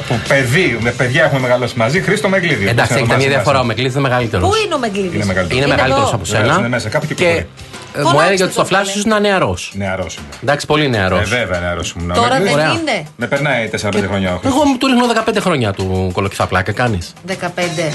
που 0.08 0.20
παιδί, 0.28 0.78
με 0.80 0.90
παιδιά 0.90 1.24
έχουμε 1.24 1.40
μεγαλώσει 1.40 1.74
μαζί, 1.76 2.00
Χρήστο 2.00 2.28
Μεγκλίδη. 2.28 2.68
Εντάξει, 2.68 2.94
έχετε 2.96 3.16
μια 3.16 3.28
διαφορά. 3.28 3.60
Ο 3.60 3.64
Μεγκλής 3.64 3.92
είναι 3.92 4.00
μεγαλύτερος. 4.00 4.48
Πού 4.48 4.54
είναι 4.64 4.74
ο 4.74 4.78
Μεγκλίδη. 4.78 5.16
Είναι 5.16 5.24
μεγαλύτερος. 5.24 5.62
Είναι 5.64 5.74
μεγαλύτερος 5.74 6.06
εδώ. 6.08 6.16
από 6.16 6.24
Βεβαίως, 6.24 6.46
σένα. 6.46 6.58
είναι 6.58 6.68
μέσα, 6.68 6.88
κάπου 6.88 7.06
και 7.06 7.14
και 7.14 7.24
κυκλοφορεί. 7.24 7.46
ε, 7.94 7.98
μου 8.00 8.04
Φωνάξτε 8.04 8.26
έλεγε 8.26 8.42
ότι 8.44 8.52
το, 8.54 8.58
στο 8.60 8.68
φλάσιο 8.74 9.02
καλέ. 9.02 9.14
είναι 9.16 9.28
νεαρό. 9.28 9.56
Νεαρός 9.72 10.14
είμαι. 10.16 10.26
Εντάξει, 10.42 10.66
πολύ 10.66 10.88
νεαρός. 10.88 11.20
Ε, 11.20 11.36
βέβαια, 11.36 11.60
νεαρός 11.60 11.90
ήμουν. 11.98 12.12
Τώρα 12.14 12.38
Με- 12.38 12.44
δεν 12.44 12.52
Ωραία. 12.52 12.66
είναι. 12.72 13.06
Με 13.16 13.26
περνάει 13.26 13.68
4-5 13.68 14.06
χρόνια 14.08 14.34
ο 14.34 14.38
Χρήστος. 14.38 14.52
Εγώ 14.60 14.64
μου 14.68 14.76
του 14.78 14.86
ρίχνω 14.86 15.06
15 15.06 15.40
χρόνια 15.40 15.72
του 15.72 16.10
κολοκυθά 16.12 16.46
πλάκα. 16.46 16.72
Κάνεις. 16.72 17.12
15. 17.26 17.32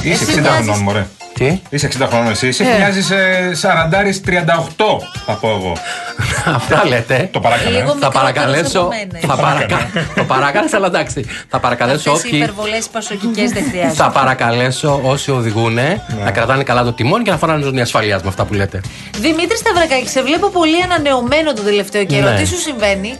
Είσαι 0.02 0.10
Εσύ 0.24 0.24
60 0.24 0.42
μοιάζεις- 0.42 0.64
χρονών, 0.64 0.80
μωρέ. 0.84 1.06
Τι; 1.34 1.62
Είσαι 1.70 1.86
60 1.86 2.08
χρονών 2.08 2.32
εσύ. 2.32 2.48
Εσύ 2.48 2.64
Ε. 2.64 2.78
μοιάζεις 2.78 3.12
40 3.62 4.22
38, 4.22 5.00
θα 5.26 5.34
πω 5.34 5.50
εγώ. 5.50 5.74
Αυτά 6.56 6.84
λέτε. 6.88 7.30
Το 7.32 7.40
παράκανα. 7.40 7.70
Λίγο 7.70 7.80
ε. 7.82 7.86
Θα 7.86 7.94
μικρότερος 7.94 8.14
παρακαλέσω. 8.22 8.80
από 8.80 8.88
μένα. 8.88 9.36
Θα 9.36 9.42
παρακα... 9.44 9.90
Το 10.16 10.24
παρακάλεσα, 10.24 10.78
αλλά 10.78 10.88
εντάξει. 10.88 11.26
Θα 11.50 11.60
παρακαλέσω 11.76 12.12
Αυτές 12.12 12.24
οι 12.24 12.28
όποιοι. 12.28 12.40
υπερβολές 12.44 12.88
πασοκικές 12.88 13.52
δεν 13.52 13.64
χρειάζονται. 13.70 13.94
Θα 13.94 14.10
παρακαλέσω 14.12 15.00
όσοι 15.04 15.32
οδηγούν 15.32 15.74
να 16.24 16.32
κρατάνε 16.32 16.64
καλά 16.64 16.84
το 16.84 16.94
τιμόνι 16.94 17.24
και 17.24 17.32
να 17.32 17.38
φοράνε 17.38 17.64
ζώνη 17.64 17.82
ασφαλεία 17.82 18.16
με 18.24 18.28
αυτά 18.28 18.46
που 18.46 18.54
λέτε. 18.54 18.82
Δημήτρη 19.20 19.58
Σταυρακάκη, 19.58 20.10
σε 20.10 20.22
βλέπω 20.22 20.50
πολύ 20.50 20.82
ανανεωμένο 20.84 21.54
τον 21.54 21.66
τελευταίο 21.66 22.04
καιρό. 22.06 22.30
Ναι. 22.30 22.36
Τι 22.40 22.46
σου 22.48 22.58
συμβαίνει, 22.60 23.18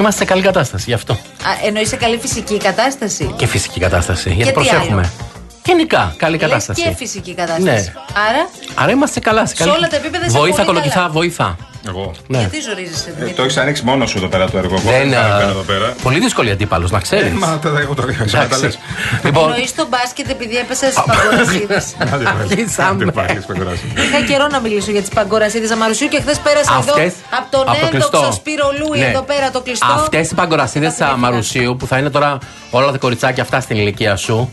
Είμαστε 0.00 0.18
σε 0.18 0.24
καλή 0.24 0.42
κατάσταση 0.42 0.84
γι' 0.86 0.92
αυτό. 0.94 1.18
Εννοείς 1.66 1.88
σε 1.88 1.96
καλή 1.96 2.18
φυσική 2.18 2.56
κατάσταση; 2.56 3.34
Και 3.36 3.46
φυσική 3.46 3.80
κατάσταση. 3.80 4.28
Γιατί 4.30 4.48
τι 4.48 4.52
προσέχουμε. 4.54 5.00
άλλο; 5.00 5.28
Γενικά, 5.64 6.14
καλή 6.16 6.36
Λες 6.36 6.40
κατάσταση. 6.48 6.82
και 6.82 6.90
φυσική 6.96 7.34
κατάσταση. 7.34 7.62
Ναι. 7.62 7.92
Άρα, 8.28 8.48
Άρα 8.74 8.90
είμαστε 8.90 9.20
καλά. 9.20 9.46
Σε, 9.46 9.54
καλή... 9.54 9.70
όλα 9.70 9.88
τα 9.88 9.96
επίπεδα 9.96 10.24
είσαι 10.26 10.38
Βοήθα, 10.38 10.54
πολύ 10.56 10.66
κολοκυθά, 10.66 10.94
καλά. 10.94 11.08
βοήθα. 11.08 11.56
Εγώ. 11.88 12.12
Ναι. 12.26 12.38
Γιατί 12.38 12.60
ζορίζεσαι, 12.60 13.08
Ε, 13.08 13.12
Δημήτρη; 13.12 13.34
το 13.34 13.42
έχεις 13.42 13.56
ανοίξει 13.56 13.82
μόνος 13.84 14.10
σου 14.10 14.18
εδώ 14.18 14.26
πέρα 14.28 14.50
το 14.50 14.58
έργο. 14.58 14.74
Εγώ 14.74 14.90
Δεν 14.90 15.00
δεν 15.10 15.18
θα 15.18 15.26
είναι. 15.26 15.38
κάνω 15.38 15.50
εδώ 15.50 15.60
πέρα. 15.62 15.94
Πολύ 16.02 16.18
δύσκολη 16.20 16.50
αντίπαλος, 16.50 16.90
να 16.90 17.00
ξέρεις. 17.00 17.26
Ε, 17.32 17.34
Μα 17.34 17.58
τα 17.58 17.68
εγώ 17.80 17.94
το 17.94 18.02
λέω. 18.02 18.14
εσύ 18.24 18.36
να 18.36 18.46
τα 18.48 18.58
λες. 18.58 18.78
Λοιπόν, 19.24 19.44
Εννοείς 19.48 19.74
το 19.74 19.86
μπάσκετ 19.90 20.28
επειδή 20.30 20.56
έπεσες 20.56 20.92
στις 20.92 21.02
παγκορασίδες. 21.06 21.84
Άντε 22.12 22.24
πάλι. 22.24 22.38
Αρχίσαμε. 22.40 22.88
Άντε 23.02 23.10
πάλι, 23.12 23.40
σπαγοράσει. 23.42 23.92
Είχα 23.96 24.20
καιρό 24.26 24.46
να 24.46 24.60
μιλήσω 24.60 24.90
για 24.90 25.00
τις 25.00 25.10
παγκορασίδες 25.10 25.70
Αμαρουσίου 25.70 26.08
και 26.08 26.20
χθες 26.20 26.38
πέρασα 26.38 26.72
εδώ 26.82 26.92
Αυτές, 26.92 27.12
από 27.38 27.50
τον 27.50 27.60
από 27.60 27.70
το 27.80 27.86
έντοξο 27.86 28.08
κλειστό. 28.08 28.32
Σπύρο 28.32 28.66
Λούι 28.78 28.98
Ναι. 28.98 29.06
εδώ 29.06 29.22
πέρα 29.22 29.50
το 29.50 29.60
κλειστό. 29.60 29.86
Αυτές 29.92 30.30
οι 30.30 30.34
παγκορασίδες 30.34 30.88
Τα 30.88 31.04
θυμήθηκα. 31.06 31.16
Μαρουσίου 31.30 31.76
που 31.78 31.86
θα 31.86 31.98
είναι 31.98 32.10
τώρα 32.10 32.38
όλα 32.70 32.90
τα 32.90 32.98
κοριτσάκια 32.98 33.42
αυτά 33.42 33.60
στην 33.60 33.76
ηλικία 33.76 34.16
σου 34.16 34.50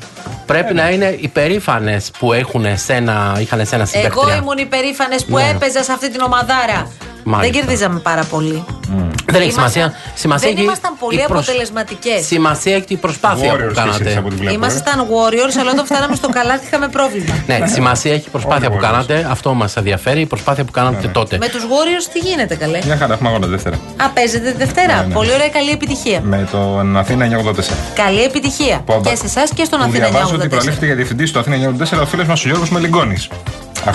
πρέπει 0.47 0.73
να 0.73 0.89
είναι 0.89 1.17
υπερήφανε 1.19 2.01
που 2.19 2.33
έχουν 2.33 2.65
εσένα, 2.65 3.37
είχαν 3.39 3.59
εσένα 3.59 3.87
Εγώ 3.91 4.03
συμπαίκτρια. 4.03 4.35
ήμουν 4.35 4.57
υπερήφανε 4.57 5.15
που 5.27 5.35
Ναι. 5.35 5.49
έπαιζα 5.55 5.83
σε 5.83 5.91
αυτή 5.91 6.11
την 6.11 6.21
ομαδάρα. 6.21 6.91
Μάλιστα. 7.23 7.51
Δεν 7.53 7.61
κερδίζαμε 7.61 7.99
πάρα 7.99 8.23
πολύ. 8.23 8.65
Δεν 9.25 9.41
έχει 9.41 9.51
Ήμασταν- 9.51 9.71
σημασία. 9.71 9.93
σημασία 10.15 10.47
δεν 10.47 10.57
έχει 10.57 10.65
ήμασταν 10.65 10.91
πολύ 10.99 11.19
η 11.19 11.23
προσ- 11.27 11.47
αποτελεσματικές. 11.47 12.25
Σημασία 12.25 12.75
έχει 12.75 12.85
η 12.87 12.95
προσπάθεια 12.97 13.51
Warriors 13.53 13.67
που 13.67 13.73
και 13.73 13.79
εσείς 13.89 13.97
κάνατε. 13.97 14.17
από 14.17 14.27
ό,τι 14.27 14.35
βλέπω. 14.35 14.49
ε. 14.51 14.53
Ήμασταν 14.53 14.97
warriors, 15.13 15.55
αλλά 15.59 15.71
όταν 15.71 15.85
φτάναμε 15.85 16.15
στο 16.15 16.29
καλάθι 16.29 16.65
είχαμε 16.65 16.87
πρόβλημα. 16.87 17.33
Ναι, 17.47 17.59
σημασία 17.67 18.13
έχει 18.13 18.27
η 18.27 18.29
προσπάθεια 18.29 18.67
Όλοι 18.67 18.77
που 18.77 18.85
Warriors. 18.85 18.89
κάνατε. 18.91 19.27
Αυτό 19.29 19.53
μας 19.53 19.75
ενδιαφέρει. 19.75 20.21
Η 20.21 20.25
προσπάθεια 20.25 20.63
που 20.63 20.71
κάνατε 20.71 21.07
τότε. 21.07 21.37
Με 21.37 21.47
τους 21.49 21.63
warriors 21.63 22.05
τι 22.13 22.19
γίνεται 22.19 22.55
καλέ; 22.55 22.79
Μια 22.85 22.97
χαρά, 22.97 23.13
έχουμε 23.13 23.29
αγώνα 23.29 23.47
Δευτέρα. 23.47 23.75
Α, 23.97 24.09
παίζετε 24.09 24.51
τη 24.51 24.57
Δευτέρα. 24.57 24.95
Ναι, 25.01 25.05
ναι. 25.07 25.13
Πολύ 25.13 25.31
ωραία, 25.33 25.49
καλή 25.49 25.69
επιτυχία. 25.71 26.19
Με 26.21 26.47
τον 26.51 26.97
Αθήνα 26.97 27.25
984. 27.25 27.75
Καλή 27.95 28.23
επιτυχία. 28.23 28.81
Που 28.85 29.01
Και 29.03 29.15
σε 29.15 29.25
εσάς 29.25 29.49
και 29.55 29.63
στον 29.63 29.79
που 29.79 29.85
Αθήνα 29.89 30.07
Διαβάζω 30.07 30.35
ότι 30.35 30.45
984. 30.45 30.49
προαλήφθηκε 30.49 30.85
για 30.85 30.95
διευθυντή 30.95 31.25
στο 31.25 31.39
Αθήνα 31.39 31.55
984 31.55 32.01
ο 32.01 32.05
φίλος 32.05 32.27
μας 32.27 32.45
ο 32.45 32.47
Γιώργος 32.47 32.69
Μελιγκόνη. 32.69 33.15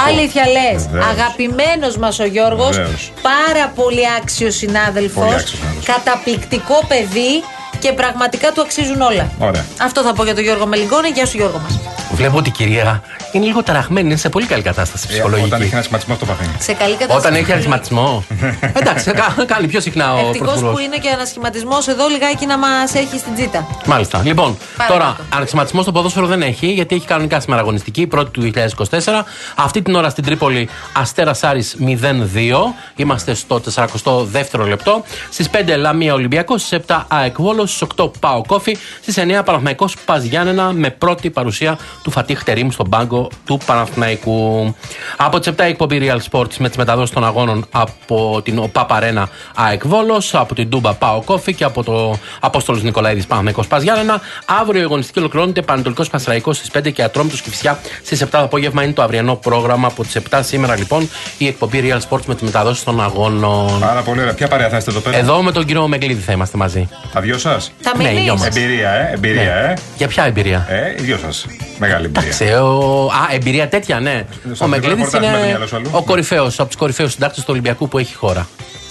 Αλήθεια 0.01 0.45
λες. 0.47 0.83
Βεβαίως. 0.83 1.07
Αγαπημένος 1.07 1.97
μας 1.97 2.19
ο 2.19 2.25
Γιώργος. 2.25 2.77
Βεβαίως. 2.77 3.13
Πάρα 3.23 3.73
πολύ 3.75 4.03
άξιος 4.21 4.55
συνάδελφος. 4.55 5.25
Πολύ 5.25 5.35
άξιος 5.35 5.59
συνάδελφος. 5.59 5.85
Καταπληκτικό 5.95 6.85
παιδί 6.89 7.43
και 7.79 7.93
πραγματικά 7.93 8.53
του 8.53 8.61
αξίζουν 8.61 9.01
όλα. 9.01 9.31
Ωραία. 9.39 9.65
Αυτό 9.83 10.03
θα 10.03 10.13
πω 10.13 10.25
για 10.25 10.35
τον 10.35 10.43
Γιώργο 10.43 10.67
Μελιγκόνη. 10.67 11.09
Γεια 11.09 11.27
σου, 11.27 11.37
Γιώργο 11.37 11.59
μας. 11.59 11.79
Βλέπω 12.23 12.37
ότι 12.39 12.49
η 12.49 12.53
κυρία 12.53 13.03
είναι 13.33 13.45
λίγο 13.47 13.63
ταραχμένη, 13.63 14.07
είναι 14.09 14.17
σε 14.17 14.29
πολύ 14.29 14.47
καλή 14.47 14.63
κατάσταση 14.63 15.07
Ε, 15.11 15.15
Όταν 15.15 15.31
ψυχολογική. 15.31 15.63
έχει 15.63 15.73
ένα 15.73 15.83
σχηματισμό 15.83 16.15
στο 16.15 16.27
παθαίνει. 16.27 16.55
Σε 16.59 16.73
καλή 16.73 16.93
κατάσταση. 16.97 17.27
Όταν 17.27 17.35
έχει 17.41 17.53
αριθματισμό. 17.53 18.25
Εντάξει, 18.81 19.11
κα- 19.11 19.45
κάνει 19.47 19.67
πιο 19.67 19.81
συχνά 19.81 20.15
ο 20.15 20.19
Ευτυχώς 20.19 20.39
πρωθυπουργός. 20.39 20.73
που 20.73 20.79
είναι 20.79 20.97
και 20.97 21.09
ανασχηματισμός 21.09 21.89
εδώ 21.89 22.07
λιγάκι 22.09 22.47
να 22.47 22.59
μας 22.59 22.95
έχει 22.95 23.19
στην 23.19 23.35
τσίτα. 23.35 23.67
Μάλιστα. 23.87 24.23
Λοιπόν, 24.25 24.57
Παρακάτω. 24.77 24.99
τώρα 25.01 25.17
αναξιματισμό 25.35 25.83
στο 25.83 25.93
ποδόσφαιρο 25.93 26.27
δεν 26.27 26.43
έχει, 26.43 26.67
γιατί 26.67 26.95
έχει 26.95 27.07
κανονικά 27.07 27.41
σήμερα 27.41 27.61
αγωνιστική, 27.61 28.07
πρώτη 28.07 28.31
του 28.31 28.41
2024. 28.41 29.25
Αυτή 29.57 29.83
την 29.83 29.95
ώρα 29.95 30.09
στην 30.11 30.25
Τρίπολη 30.25 30.69
Αστέρας 30.93 31.43
Άρης 31.45 31.77
0-2. 31.81 32.75
Είμαστε 32.97 33.35
στο 33.35 33.61
42ο 33.75 34.67
λεπτό. 34.69 35.03
Στις 35.31 35.49
5 35.51 35.77
Λαμία 35.77 36.15
Ολυμπιακός, 36.15 36.61
στις 36.63 36.73
7 36.87 37.05
ΑΕΚ 37.09 37.35
Βόλος, 37.41 37.71
στις 37.71 37.83
8 37.97 38.11
Πάο 38.21 38.43
Κόφι, 38.47 38.77
στις 39.01 39.17
9 39.17 39.43
Παναθναϊκό 39.45 39.89
Πας 40.05 40.23
Γιάννενα 40.23 40.73
με 40.73 40.91
πρώτη 40.91 41.31
παρουσία 41.31 41.79
του 42.03 42.11
Φατίχ 42.13 42.43
Τερήμ 42.45 42.71
στον 42.71 42.89
πάγκο 42.89 43.29
του 43.47 43.61
Παναθναϊκού. 43.67 44.75
Από 45.17 45.39
τις 45.39 45.53
7 45.57 45.65
η 45.65 45.69
εκπομπή 45.69 46.01
Real 46.03 46.19
Sports 46.31 46.57
με 46.59 46.69
τις 46.69 46.77
μεταδόσεις 46.77 47.15
των 47.15 47.25
αγώνων 47.25 47.67
από 47.71 48.41
την 48.45 48.59
ΟΠΑ 48.59 48.87
Παρένα 48.87 49.29
ΑΕΚ 49.55 49.87
Βόλος, 49.87 50.35
από 50.35 50.55
την 50.55 50.69
Τούμπα 50.71 50.93
Πάο 50.95 51.23
Κόφι 51.23 51.55
και 51.55 51.65
από 51.65 51.83
το 51.83 52.17
Απόστολος 52.41 52.83
Νικολαίδης 52.83 53.27
Παναθναϊκό 53.27 53.65
Πας 53.69 53.83
Γιάννενα. 53.83 54.21
Αύριο 54.61 54.81
η 54.81 54.85
αγωνιστική 54.85 55.19
ολοκληρώνεται 55.19 55.63
Πανετολικός 55.63 56.09
Πασραϊκό 56.11 56.53
στις 56.53 56.71
5 56.79 56.93
και 56.93 57.03
Ατρόμητος 57.03 57.41
και 57.43 57.51
Φυσιά 57.51 57.79
στις 58.05 58.23
7 58.25 58.27
το 58.31 58.39
απόγευμα 58.39 58.83
είναι 58.83 58.93
το 58.93 59.03
αυριανό 59.03 59.35
πρόγραμμα 59.35 59.87
από 59.87 60.03
τις 60.03 60.19
7 60.31 60.41
σήμερα 60.43 60.77
λοιπόν 60.77 61.09
η 61.39 61.47
εκπομπή 61.47 61.83
Real 61.85 61.99
Sports 62.09 62.25
με 62.27 62.35
τις 62.35 62.43
μεταδόσεις 62.43 62.85
των 62.85 63.03
αγώνων. 63.03 63.81
Πάρα 63.81 64.01
πολύ 64.03 64.21
ωραία. 64.21 64.35
Ποια 64.35 64.49
παρέα 64.49 64.69
θα 64.69 64.77
είστε 64.77 64.91
εδώ 64.91 65.01
πέρα; 65.01 65.17
Εδώ 65.17 65.43
με 65.43 65.53
τον 65.53 65.65
κύριο 65.65 65.89
Μεγκλίδη 65.89 66.21
θα 66.23 66.33
είμαστε 66.33 66.57
μαζί. 66.59 66.89
Τα 67.13 67.21
δυο 67.21 67.39
σας; 67.39 67.73
Θα 67.81 67.93
Ναι, 67.97 68.05
μείνει. 68.09 68.21
γιο 68.21 68.37
μας. 68.37 68.47
Εμπειρία, 68.47 68.91
ε. 68.91 69.11
Εμπειρία, 69.15 69.55
ε. 69.55 69.75
Για 69.97 70.09
ποια 70.09 70.25
εμπειρία; 70.25 70.67
Ε, 70.71 70.91
οι 70.99 71.03
δυο 71.03 71.19
σας. 71.19 71.47
Μεγάλη 71.93 72.05
εμπειρία. 72.07 72.23
Εντάξει, 72.23 72.45
ο... 72.63 73.05
Α, 73.07 73.35
εμπειρία 73.35 73.69
τέτοια, 73.69 74.01
ναι. 74.01 74.25
Στο 74.53 74.65
Ο 74.65 74.69
Μεγκλίδη 74.69 74.95
ρεπορτάζ 74.95 75.21
με 75.23 75.31
το 75.31 75.37
είναι 75.39 75.47
μυαλό 75.47 75.67
σου 75.67 75.77
αλλού. 75.77 75.89
ο 75.93 76.03
κορυφαίος, 76.03 76.59
από 76.61 76.69
τους 76.69 76.77
κορυφαίους 76.77 77.13
συντάκτες 77.13 77.39
του 77.39 77.49
Ολυμπιακού 77.51 77.89
που 77.89 77.99
έχει 77.99 78.15
χώρα. 78.15 78.49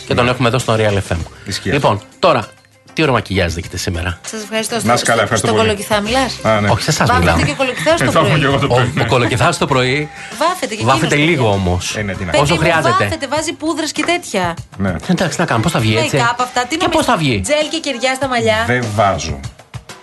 Και 0.08 0.14
τον 0.14 0.28
έχουμε 0.28 0.48
εδώ 0.48 0.58
στο 0.58 0.76
Real 0.78 0.80
FM. 0.98 1.02
Ναι. 1.10 1.16
Ισχύει 1.46 1.70
Λοιπόν, 1.72 2.02
τώρα, 2.20 2.48
τι 2.94 3.02
ωραίο 3.02 3.14
μακιγιάζ 3.14 3.54
δείχνετε 3.54 3.78
σήμερα; 3.78 4.20
Σας 4.28 4.42
ευχαριστώ. 4.44 4.78
Να 4.84 4.94
είσαι 4.94 5.04
καλά, 5.06 5.22
ευχαριστώ 5.22 5.48
Στον 5.48 5.60
πολύ. 5.60 5.70
κολοκυθά 5.70 6.02
μιλάς; 6.02 6.40
Α, 6.44 6.60
ναι. 6.60 6.70
Όχι 6.70 6.82
σε 6.84 6.90
εσάς 6.90 7.08
Βάφεται 7.10 7.32
μιλάω. 7.32 7.46
και 7.48 7.54
κολοκυθά 7.54 7.96
στο 7.98 8.04
Ε, 8.06 8.10
θα 8.12 8.20
έχω 8.20 8.28
πρωί. 8.28 8.40
και 8.40 8.46
εγώ 8.46 8.58
το 8.60 8.66
Ο, 8.70 8.76
πρωί. 8.76 8.94
ο 9.02 9.06
κολοκυθάς 9.08 9.58
το 9.58 9.66
πρωί 9.66 10.10
Βάφεται 10.40 10.76
και 10.76 10.84
βάφεται 10.84 11.06
εκείνος 11.16 11.26
το 11.26 11.32
λίγο 11.32 11.44
πρωί. 11.44 11.54
όμως. 11.60 11.96
Ε, 11.96 12.02
ναι, 12.02 12.14
τι 12.14 12.24
να 12.26 12.32
Παιδί 12.32 12.44
Όσο 12.44 12.54
μου, 12.54 12.60
χρειάζεται. 12.60 12.90
Βάφεται, 13.04 13.28
βάζει 13.28 13.54
πούδρες 13.54 13.92
και 13.92 14.04
τέτοια. 14.04 14.54
Ναι. 14.78 14.96
Εντάξει, 15.08 15.40
να 15.40 15.46
κάνω, 15.46 15.62
πώς 15.62 15.72
θα 15.72 15.80
βγει 15.80 15.98
έτσι; 15.98 16.18
Make-up 16.20 16.36
αυτά, 16.38 16.66
τι 16.70 16.78
και 16.78 16.88
πώς 16.92 17.06
νομίζεις, 17.06 17.12
θα 17.12 17.18
βγει; 17.18 17.42
Τζέλ 17.42 17.68
και 17.72 17.80
κεριά 17.80 18.14
στα 18.16 18.28
μαλλιά. 18.28 18.64
Δεν 18.68 18.86
βάζω. 18.96 19.40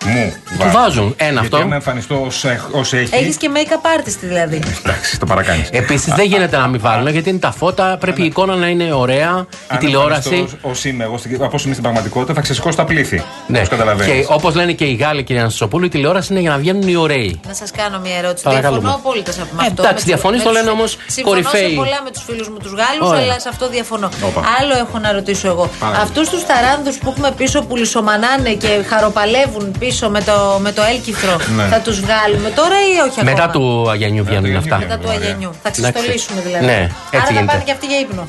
Μου 0.04 0.34
Του 0.58 0.70
βάζουν 0.72 1.14
ένα 1.16 1.30
Γιατί 1.30 1.46
αυτό. 1.46 1.56
άμα 1.56 1.74
εμφανιστώ 1.74 2.26
ως 2.72 2.92
έχει. 2.92 3.14
Έχεις 3.14 3.36
και 3.36 3.50
make-up 3.54 4.00
artist 4.00 4.16
δηλαδή. 4.20 4.62
Εντάξει, 4.84 5.18
το 5.18 5.26
παρακάνεις. 5.26 5.68
Επίσης 5.70 6.12
δεν 6.14 6.26
γίνεται 6.26 6.56
να 6.56 6.66
μην 6.66 6.80
βάλουν 6.80 7.08
γιατί 7.08 7.30
είναι 7.30 7.38
τα 7.38 7.52
φώτα, 7.52 7.96
πρέπει 8.00 8.22
η 8.22 8.24
εικόνα 8.24 8.54
να 8.54 8.66
είναι 8.68 8.92
ωραία, 8.92 9.46
η 9.74 9.76
τηλεόραση. 9.76 10.58
Ω 10.62 10.70
είμαι 10.84 11.04
εγώ, 11.04 11.18
στην- 11.18 11.34
από 11.34 11.44
όσο 11.44 11.62
είμαι 11.64 11.72
στην 11.72 11.82
πραγματικότητα, 11.82 12.34
θα 12.34 12.40
ξεσηκώσω 12.40 12.76
τα 12.76 12.84
πλήθη. 12.84 13.22
Ναι. 13.46 13.56
Όπως 13.58 13.68
καταλαβαίνεις. 13.68 14.12
Και 14.26 14.32
όπως 14.32 14.54
λένε 14.54 14.72
και 14.72 14.84
οι 14.84 14.94
Γάλλοι, 14.94 15.22
κυρία 15.22 15.42
Νασσοπούλου, 15.42 15.84
η 15.84 15.88
τηλεόραση 15.88 16.32
είναι 16.32 16.40
για 16.40 16.50
να 16.50 16.56
βγαίνουν 16.58 16.88
οι 16.88 16.96
ωραίοι. 16.96 17.40
Να 17.46 17.54
σας 17.54 17.70
κάνω 17.70 17.98
μια 18.00 18.16
ερώτηση. 18.16 18.44
Παρακαλούμε. 18.44 18.80
Διαφωνώ 18.80 19.00
απόλυτα 19.04 19.32
σε 19.32 19.38
με 19.40 19.46
Ε, 19.62 19.66
αυτό. 19.66 19.66
εντάξει, 19.68 19.84
Με 19.88 19.94
τους- 19.94 20.04
διαφωνείς, 20.04 20.38
με 20.38 20.44
το 20.44 20.50
τους- 20.50 20.58
λένε 20.58 20.70
όμως 20.70 20.96
συμφωνώ 21.06 21.26
κορυφαίοι. 21.42 21.68
σε 21.70 21.74
πολλά 21.76 22.00
με 22.04 22.10
τους 22.10 22.22
φίλους 22.26 22.48
μου 22.48 22.56
τους 22.62 22.72
Γάλλους, 22.72 23.08
Ωραία. 23.08 23.22
αλλά 23.22 23.40
σε 23.40 23.48
αυτό 23.48 23.68
διαφωνώ. 23.68 24.08
Όπα. 24.22 24.40
Άλλο 24.60 24.74
έχω 24.84 24.98
να 24.98 25.12
ρωτήσω 25.12 25.48
εγώ. 25.48 25.70
Παρακαλώ. 25.80 26.02
Αυτούς 26.04 26.28
τους 26.28 26.42
ταράνδους 26.46 26.96
που 26.98 27.08
έχουμε 27.10 27.30
πίσω 27.36 27.62
που 27.62 27.76
λισομανάνε 27.76 28.50
και 28.62 28.68
χαροπαλεύουν 28.88 29.64
πίσω 29.78 29.86
με 30.08 30.20
το, 30.22 30.58
με 30.60 30.72
το 30.72 30.82
έλκυθρο, 30.82 31.36
Ναι. 31.56 31.64
θα 31.72 31.78
τους 31.80 32.00
βγάλουμε 32.00 32.48
τώρα 32.50 32.76
ή 32.94 32.94
όχι 33.08 33.20
ακόμα; 33.20 33.30
Μετά 33.30 33.48
του 33.50 33.90
Αγιανιού 33.90 34.24
βγαίνουν 34.24 34.44
Αγιανιού 34.44 34.58
αυτά. 34.58 34.76
Μετά 34.78 34.96
του 34.98 35.06
Ωραία. 35.06 35.18
Αγιανιού. 35.20 35.50
Θα 35.62 35.68
Εντάξει. 35.68 35.80
ξεστολίσουμε 35.82 36.40
δηλαδή. 36.46 36.64
Ναι, 36.64 36.80
έτσι 36.82 37.16
Άρα 37.16 37.24
θα 37.24 37.32
γίνεται. 37.32 37.50
πάνε 37.52 37.62
και 37.66 37.72
αυτοί 37.72 37.86
για 37.86 37.98
ύπνο. 38.06 38.24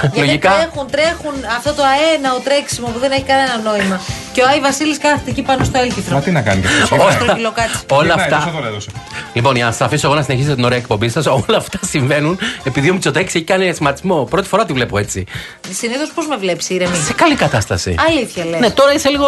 Γιατί 0.00 0.18
Λογικά. 0.18 0.50
τρέχουν, 0.54 0.86
τρέχουν 0.94 1.34
αυτό 1.58 1.70
το 1.78 1.82
αέναο 1.92 2.36
τρέξιμο 2.46 2.86
που 2.92 2.98
δεν 3.04 3.10
έχει 3.16 3.26
κανένα 3.32 3.54
νόημα. 3.68 3.96
Και 4.38 4.44
ο 4.44 4.48
Άι 4.48 4.60
Βασίλης 4.60 4.98
κάθεται 4.98 5.30
εκεί 5.30 5.42
πάνω 5.42 5.64
στο 5.64 5.78
έλκυθρο. 5.78 6.14
Μα 6.14 6.20
τι 6.22 6.30
να 6.30 6.40
κάνει 6.42 6.60
και 6.60 6.66
αυτός. 6.66 6.90
Όλα- 6.98 7.10
Στρογγυλοκάτσι. 7.10 7.76
Όλα 7.90 8.02
Γυρνάει, 8.04 8.24
αυτά. 8.24 8.36
τόσο 8.36 8.50
δώρο 8.50 8.66
έδωσε. 8.66 8.90
Λοιπόν, 9.32 9.54
για 9.56 9.64
να 9.64 9.70
σας 9.70 9.80
αφήσω 9.80 10.06
εγώ 10.06 10.16
να 10.16 10.22
συνεχίσετε 10.22 10.54
την 10.54 10.64
ωραία 10.64 10.78
εκπομπή 10.78 11.08
σας, 11.08 11.26
όλα 11.26 11.56
αυτά 11.56 11.78
συμβαίνουν 11.86 12.38
επειδή 12.64 12.90
ο 12.90 12.92
Μητσοτάκης 12.92 13.34
έχει 13.34 13.44
κάνει 13.44 13.68
ασματισμό. 13.68 14.24
Πρώτη 14.24 14.48
φορά 14.48 14.64
τη 14.64 14.72
βλέπω 14.72 14.98
έτσι. 14.98 15.24
Συνήθως 15.70 16.10
πώς 16.14 16.26
με 16.26 16.36
βλέπεις, 16.36 16.70
ηρεμή; 16.70 16.96
Σε 16.96 17.12
καλή 17.12 17.34
κατάσταση. 17.34 17.94
Αλήθεια 18.08 18.44
λες. 18.44 18.60
Ναι, 18.60 18.70
τώρα 18.70 18.92
είσαι 18.92 19.08
λίγο 19.08 19.26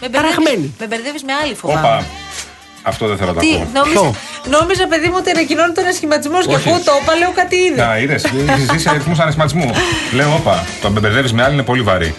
Με 0.00 0.08
ταραχμένη. 0.08 0.74
Με 0.78 0.86
μπερδεύεις 0.86 1.22
με 1.24 1.32
άλλη 1.42 1.54
φοβάμαι. 1.54 2.04
Όπα. 2.86 2.94
Αυτό 2.94 3.06
δεν 3.06 3.16
θέλω 3.16 3.32
να 3.32 3.40
Τι, 3.40 3.52
το 3.52 3.58
πω. 3.58 3.68
νόμιζα, 3.78 4.00
Ποιο; 4.00 4.14
νόμιζα 4.58 4.86
παιδί 4.86 5.06
μου 5.06 5.14
ότι 5.18 5.30
ανακοινώνει 5.30 5.72
τον 5.72 5.86
ασχηματισμό 5.86 6.38
και 6.42 6.54
Όχι. 6.54 6.68
ακούω 6.68 6.80
το 6.84 6.92
όπα, 7.00 7.12
λέω 7.20 7.32
κάτι 7.40 7.56
είδε. 7.56 7.84
Να, 7.84 7.98
είδες. 7.98 8.24
Έχει 8.24 8.66
ζήσει 8.72 8.88
αριθμού 8.88 9.14
ανεσματισμού. 9.22 9.70
Λέω, 10.12 10.30
όπα, 10.34 10.64
το 10.82 10.90
μπερδεύεις 10.90 11.32
με 11.32 11.42
άλλη 11.42 11.54
είναι 11.54 11.62
πολύ 11.70 11.82
βαρύ. 11.82 12.14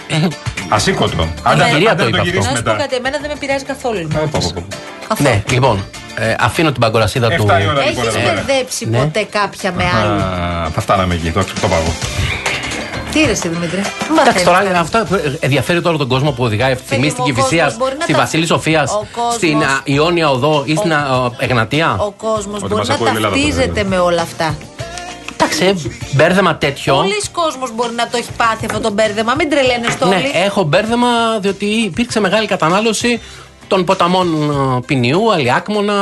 Ασήκωτο. 0.69 1.21
Αν 1.43 1.57
Ναι, 1.57 1.63
δεν- 1.63 1.73
κυρία 1.73 1.89
αν 1.91 1.97
το 1.97 2.03
δεν 2.03 2.07
είπε 2.13 2.17
το 2.17 2.23
γυρίσεις 2.23 2.49
Να 2.49 2.55
σου 2.57 2.63
πω 2.63 2.69
μετά. 2.71 2.81
κάτι, 2.83 2.95
εμένα 2.95 3.17
δεν 3.21 3.29
με 3.29 3.35
πειράζει 3.39 3.63
καθόλου. 3.65 3.97
λοιπόν. 3.97 4.29
Πω, 4.29 4.39
πω, 4.41 4.51
πω. 4.55 4.63
Καθόλου. 5.07 5.29
Ναι, 5.29 5.43
λοιπόν, 5.51 5.85
ε, 6.15 6.33
αφήνω 6.39 6.71
την 6.71 6.81
παγκορασίδα 6.81 7.27
του. 7.27 7.33
Εφτά 7.33 7.61
η 7.61 7.67
ώρα 7.67 7.73
λοιπόν 7.85 8.03
Έχεις 8.03 8.15
εδώ 8.15 8.19
πέρα. 8.27 8.43
μπερδέψει 8.45 8.85
Ναι. 8.89 8.97
ποτέ 8.97 9.27
κάποια 9.31 9.71
με 9.71 9.83
άλλη. 9.83 10.21
Α, 10.21 10.69
Θα 10.75 10.81
φτάναμε 10.81 11.13
εκεί, 11.13 11.29
το, 11.31 11.43
το 11.61 11.67
πάγω. 13.17 13.21
Τι 13.21 13.25
ρε, 13.25 13.31
εσύ, 13.31 13.47
Δημήτρη. 13.47 13.81
Εντάξει, 14.21 14.43
τώρα 14.45 14.79
αυτά 14.79 14.99
ε, 14.99 15.37
ενδιαφέρει 15.39 15.81
τώρα 15.81 15.97
τον 15.97 16.07
κόσμο 16.07 16.31
που 16.31 16.43
οδηγάει 16.43 16.71
αυτή 16.71 16.83
τη 16.83 16.87
στιγμή 16.89 17.09
στην 17.09 17.23
μου, 17.27 17.29
ο 17.31 17.33
Κυφυσίας, 17.35 17.63
κόσμος 17.63 17.77
μπορεί 17.87 17.97
να 17.97 18.03
στη 18.03 18.11
τα- 18.13 18.17
Βασίλη 18.19 18.45
Σοφίας, 18.45 18.91
ο 18.91 19.05
κόσμος- 19.15 19.33
στην 19.33 19.61
α, 19.61 19.81
Ιόνια 19.83 20.29
Οδό 20.29 20.63
ή 20.65 20.75
στην 20.75 20.93
α, 20.93 21.31
Εγνατία. 21.37 21.95
Ο 21.99 22.11
κόσμος 22.11 22.55
Ότι 22.57 22.67
μπορεί 22.67 22.75
μας 22.75 22.87
να 22.87 22.93
ακούει 22.93 23.07
η 23.07 23.15
Ελλάδα, 23.15 23.35
ταυτίζεται 23.35 23.67
βέβαια. 23.83 23.83
με 23.83 23.97
όλα 23.99 24.21
αυτά. 24.21 24.57
Εντάξει, 25.33 25.65
ε, 25.65 25.73
μπέρδεμα 26.11 26.55
τέτοιο. 26.55 26.95
Πολλοί 26.95 27.21
κόσμος 27.31 27.71
μπορεί 27.75 27.93
να 27.93 28.07
το 28.07 28.17
έχει 28.17 28.31
πάθει 28.37 28.65
αυτό 28.65 28.79
το 28.79 28.91
μπέρδεμα. 28.91 29.33
Μην 29.37 29.49
τρελαίνεστε 29.49 30.03
όλοι. 30.05 30.13
Ναι, 30.15 30.21
έχω 30.45 30.63
μπέρδεμα 30.63 31.07
διότι 31.39 31.65
υπήρξε 31.65 32.19
μεγάλη 32.19 32.47
κατανάλωση 32.47 33.21
των 33.67 33.83
ποταμών 33.85 34.27
ε, 34.77 34.79
Ποινιού, 34.85 35.31
Αλιάκμονα, 35.33 35.93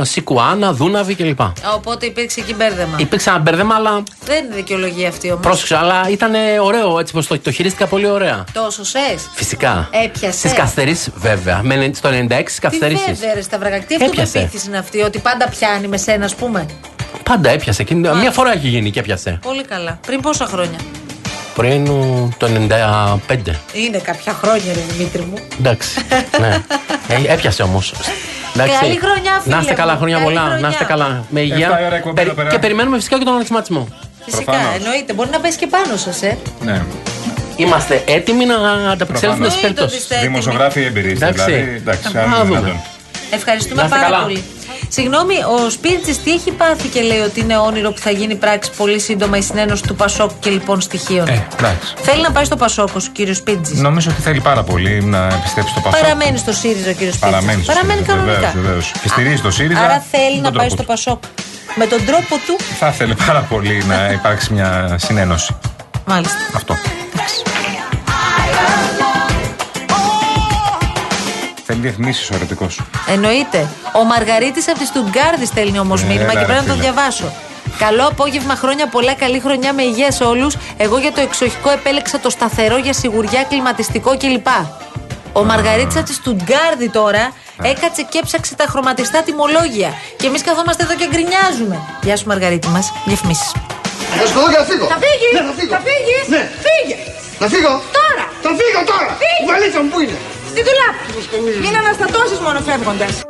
ε, 0.00 0.04
Σικουάνα, 0.04 0.72
Δούναβη 0.72 1.14
κλπ. 1.14 1.40
Οπότε 1.74 2.06
υπήρξε 2.06 2.40
εκεί 2.40 2.54
μπέρδεμα. 2.54 2.96
Υπήρξε 2.98 3.30
ένα 3.30 3.38
μπέρδεμα, 3.38 3.74
αλλά 3.74 4.02
Δεν 4.24 4.44
είναι 4.44 4.54
δικαιολογία 4.54 5.08
αυτή 5.08 5.28
όμως. 5.30 5.40
πρόσεξε, 5.42 5.76
αλλά 5.76 6.08
ήταν 6.10 6.32
ωραίο 6.62 6.98
έτσι 6.98 7.12
πως 7.12 7.26
το, 7.26 7.38
το 7.38 7.50
χειρίστηκα 7.50 7.86
πολύ 7.86 8.06
ωραία. 8.06 8.44
Τόσο 8.52 8.84
σε. 8.84 8.98
Φυσικά. 9.34 9.88
Έπιασες. 10.04 10.50
Στι 10.50 10.58
καθυστερήσεις, 10.58 11.10
βέβαια. 11.16 11.60
Με, 11.62 11.90
στο 11.94 12.08
96 12.08 12.12
στι 12.12 12.54
Τι 12.54 12.60
καθυστερήσεις. 12.60 13.06
βέβαια, 13.06 13.34
ρε 13.34 13.42
Σταυραγάκη, 13.42 13.84
τι 13.86 13.94
Έπιασε. 13.94 14.20
αυτοπεποίθηση 14.22 14.68
είναι 14.68 14.78
αυτή, 14.78 15.00
ότι 15.00 15.18
πάντα 15.18 15.48
πιάνει 15.48 15.86
με 15.88 15.96
σένα, 15.96 16.24
ας 16.24 16.34
πούμε; 16.34 16.66
Πάντα 17.22 17.50
έπιασε. 17.50 17.82
Και 17.84 17.94
Μία 17.94 18.30
φορά 18.32 18.52
έχει 18.52 18.68
γίνει 18.68 18.90
και 18.90 18.98
έπιασε. 19.00 19.38
Πολύ 19.42 19.64
καλά. 19.64 19.98
Πριν 20.06 20.20
πόσα 20.20 20.46
χρόνια; 20.46 20.78
Πριν 21.54 21.88
ου, 21.88 22.28
το 22.38 22.46
95. 23.26 23.36
Είναι 23.72 23.98
κάποια 23.98 24.32
χρόνια, 24.32 24.72
ρε 24.74 24.80
Δημήτρη 24.92 25.22
μου. 25.22 25.34
Εντάξει. 25.58 26.00
ναι. 26.40 26.58
Ε, 27.08 27.32
έπιασε 27.32 27.62
όμως. 27.62 27.92
Καλή 28.66 28.98
χρονιά, 29.04 29.40
φίλε 29.42 29.54
Να 29.54 29.60
είστε 29.60 29.74
καλά, 29.74 29.92
μου. 29.92 29.98
χρόνια 29.98 30.16
Καλή 30.16 30.26
πολλά. 30.28 30.40
χρονιά. 30.40 30.60
Να 30.60 30.68
είστε 30.68 30.84
καλά. 30.84 31.24
Με 31.28 31.40
Εφτά 31.40 31.54
υγεία. 31.54 31.80
η 31.82 31.84
ώρα 31.86 31.96
εκπομπή 31.96 32.14
Περι- 32.14 32.26
εδώ 32.28 32.36
πέρα. 32.36 32.48
Και 32.48 32.58
περιμένουμε 32.58 32.96
φυσικά 32.96 33.18
και 33.18 33.24
τον 33.24 33.34
αναξιματισμό. 33.34 33.88
Φυσικά, 34.24 34.44
Προφανώς. 34.52 34.74
εννοείται. 34.76 35.12
Μπορεί 35.12 35.30
να 35.30 35.40
πέσει 35.40 35.58
και 35.58 35.66
πάνω 35.66 35.96
σας, 35.96 36.22
ε. 36.22 36.38
Ναι. 36.64 36.82
Είμαστε 37.56 38.02
έτοιμοι 38.06 38.44
να 38.44 38.54
ανταπεξέλθουμε 38.94 39.46
Προφανώς. 39.46 39.52
στις 39.52 39.62
Εννοείται 39.64 39.66
ότι 39.66 39.74
περιπτώσει. 39.74 39.96
είστε 39.96 40.14
έτοιμοι. 40.14 40.28
Δημοσιογράφοι 40.30 40.80
εμπειροί. 40.90 41.10
Εντάξει. 41.10 41.44
Δηλαδή, 41.44 41.74
εντάξει, 41.82 42.08
Θα 42.12 42.20
αν 42.20 42.26
είναι 42.26 42.36
δούμε. 42.36 42.58
δυνατόν. 42.58 42.80
Ευχαριστούμε 43.30 43.80
Να 43.80 43.86
είστε 43.86 43.98
πάρα 43.98 44.10
καλά. 44.10 44.22
πολύ. 44.22 44.42
Συγγνώμη, 44.92 45.34
ο 45.34 45.70
Σπίρτζης 45.70 46.22
τι 46.22 46.30
έχει 46.32 46.50
πάθει 46.50 46.88
και 46.88 47.00
λέει 47.00 47.18
ότι 47.18 47.40
είναι 47.40 47.56
όνειρο 47.58 47.92
που 47.92 47.98
θα 48.00 48.10
γίνει 48.10 48.34
πράξη 48.34 48.70
πολύ 48.76 48.98
σύντομα 49.00 49.36
η 49.36 49.42
συνένωση 49.42 49.82
του 49.82 49.94
Πασόκ 49.94 50.30
και 50.40 50.50
λοιπόν 50.50 50.80
στοιχείων. 50.80 51.28
Ε, 51.28 51.46
εντάξει. 51.58 51.94
Θέλει 51.96 52.22
να 52.22 52.30
πάει 52.32 52.44
στο 52.44 52.56
Πασόκ 52.56 52.88
ο 52.96 53.00
κύριος 53.12 53.36
Σπίρτζης; 53.36 53.78
Νομίζω 53.78 54.10
ότι 54.10 54.20
θέλει 54.20 54.40
πάρα 54.40 54.62
πολύ 54.62 55.04
να 55.04 55.26
επιστρέψει 55.26 55.70
στο 55.72 55.80
Πασόκ. 55.80 56.00
Παραμένει 56.00 56.38
στο 56.38 56.52
ΣΥΡΙΖΑ 56.52 56.90
ο 56.90 56.92
κύριος 56.92 57.14
Σπίρτζης. 57.14 57.20
Παραμένει 57.20 57.62
στο 57.62 57.72
Παραμένει 57.72 57.98
ΣΥΡΙΖΑ, 58.04 58.16
κανονικά. 58.16 58.50
βεβαίως, 58.50 58.62
βεβαίως. 58.62 58.92
Και 59.02 59.08
στηρίζει 59.08 59.42
το 59.42 59.50
ΣΥΡΙΖΑ. 59.50 59.80
Άρα 59.80 60.04
θέλει 60.10 60.34
με 60.36 60.40
να 60.40 60.42
τον 60.42 60.52
πάει 60.52 60.66
τρόπο 60.68 60.82
στο 60.82 60.82
του. 60.82 60.86
Πασόκ. 60.86 61.22
Με 61.74 61.86
τον 61.86 62.04
τρόπο 62.04 62.34
του. 62.46 62.56
Θα 62.78 62.88
ήθελε 62.88 63.14
πάρα 63.26 63.40
πολύ 63.40 63.84
να 63.84 64.10
υπάρξει 64.18 64.52
μια 64.52 64.96
συνένωση. 65.00 65.56
Μάλιστα. 66.06 66.36
Αυτό. 66.54 66.74
Διαφημίσει 71.80 72.32
ο 72.32 72.36
ερωτικός. 72.36 72.80
Εννοείται. 73.08 73.68
Ο 74.00 74.04
Μαργαρίτης 74.04 74.68
από 74.68 74.78
τη 74.78 74.86
Στουτγκάρδη 74.86 75.46
στέλνει 75.46 75.78
όμως 75.78 76.00
Έλα, 76.02 76.10
μήνυμα 76.12 76.32
και 76.32 76.38
ρε, 76.38 76.44
πρέπει 76.44 76.60
να 76.60 76.66
το 76.66 76.72
φίλε. 76.72 76.82
διαβάσω. 76.82 77.32
Καλό 77.78 78.06
απόγευμα, 78.06 78.54
χρόνια 78.54 78.86
πολλά, 78.88 79.14
καλή 79.14 79.40
χρονιά 79.40 79.72
με 79.72 79.82
υγεία 79.82 80.10
σε 80.10 80.24
όλους. 80.24 80.56
Εγώ 80.76 80.98
για 80.98 81.12
το 81.12 81.20
εξοχικό 81.20 81.70
επέλεξα 81.70 82.18
το 82.20 82.30
σταθερό 82.30 82.76
για 82.76 82.92
σιγουριά, 82.92 83.42
κλιματιστικό 83.50 84.16
κλπ. 84.16 84.46
Ο 85.32 85.44
Μαργαρίτης 85.44 85.96
από 85.96 86.06
τη 86.06 86.12
Στουτγκάρδη 86.14 86.88
τώρα 86.98 87.24
έκατσε 87.62 88.02
και 88.10 88.18
έψαξε 88.22 88.54
τα 88.54 88.66
χρωματιστά 88.72 89.22
τιμολόγια. 89.22 89.90
Και 90.18 90.26
εμείς 90.26 90.42
καθόμαστε 90.42 90.82
εδώ 90.82 90.94
και 91.00 91.06
γκρινιάζουμε. 91.12 91.76
Γεια 92.02 92.16
σου, 92.16 92.26
Μαργαρίτη 92.26 92.68
μας. 92.68 92.92
Διαφημίσει. 93.10 93.50
Θα 94.18 94.26
σου 94.26 94.32
πω 94.34 94.40
και 94.52 94.58
να 94.62 94.64
φύγω. 94.70 94.86
Θα 94.94 94.98
φύγεις, 95.04 95.32
Ναι, 95.36 95.42
θα 95.48 95.54
φύγω. 95.58 95.72
θα 95.76 95.80
φύγεις. 95.88 96.22
Ναι. 96.34 96.42
Φύγες. 96.66 97.00
Να 97.42 97.46
φύγω. 97.54 97.72
Τώρα. 98.00 98.24
Θα 98.44 98.50
φύγω 98.60 98.80
τώρα. 98.92 99.10
Φύγες. 99.22 99.42
Η 99.44 99.46
βαλίτσα 99.50 99.78
μου 99.82 99.88
πού 99.92 99.98
είναι; 100.04 100.16
Στη 100.50 100.62
δουλάπη. 100.68 101.58
Μην 101.64 101.76
αναστατώσεις 101.76 102.38
μόνο 102.38 102.60
φεύγοντας. 102.60 103.22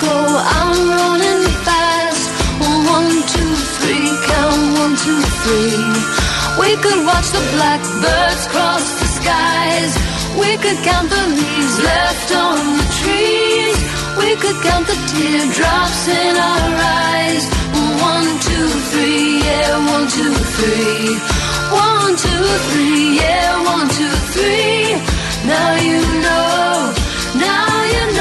Go, 0.00 0.16
I'm 0.58 0.76
running 0.96 1.44
fast. 1.66 2.24
One, 2.60 3.12
two, 3.32 3.52
three, 3.78 4.08
count 4.32 4.62
one, 4.80 4.94
two, 5.04 5.20
three. 5.44 5.84
We 6.60 6.70
could 6.82 7.00
watch 7.06 7.28
the 7.36 7.44
blackbirds 7.54 8.44
cross 8.52 8.86
the 9.00 9.08
skies. 9.18 9.92
We 10.40 10.50
could 10.62 10.78
count 10.88 11.08
the 11.10 11.24
leaves 11.38 11.76
left 11.90 12.28
on 12.32 12.58
the 12.80 12.88
trees. 13.00 13.78
We 14.20 14.30
could 14.42 14.58
count 14.66 14.86
the 14.86 14.98
teardrops 15.10 16.02
in 16.08 16.34
our 16.36 16.68
eyes. 17.08 17.44
One, 18.10 18.28
two, 18.48 18.68
three, 18.90 19.40
yeah, 19.46 19.72
one, 19.94 20.06
two, 20.16 20.34
three. 20.56 21.08
One, 21.72 22.12
two, 22.24 22.44
three, 22.68 23.16
yeah, 23.20 23.48
one, 23.74 23.88
two, 23.98 24.14
three. 24.34 24.96
Now 25.46 25.70
you 25.88 26.00
know, 26.24 26.94
now 27.48 27.68
you 27.94 28.04
know 28.16 28.19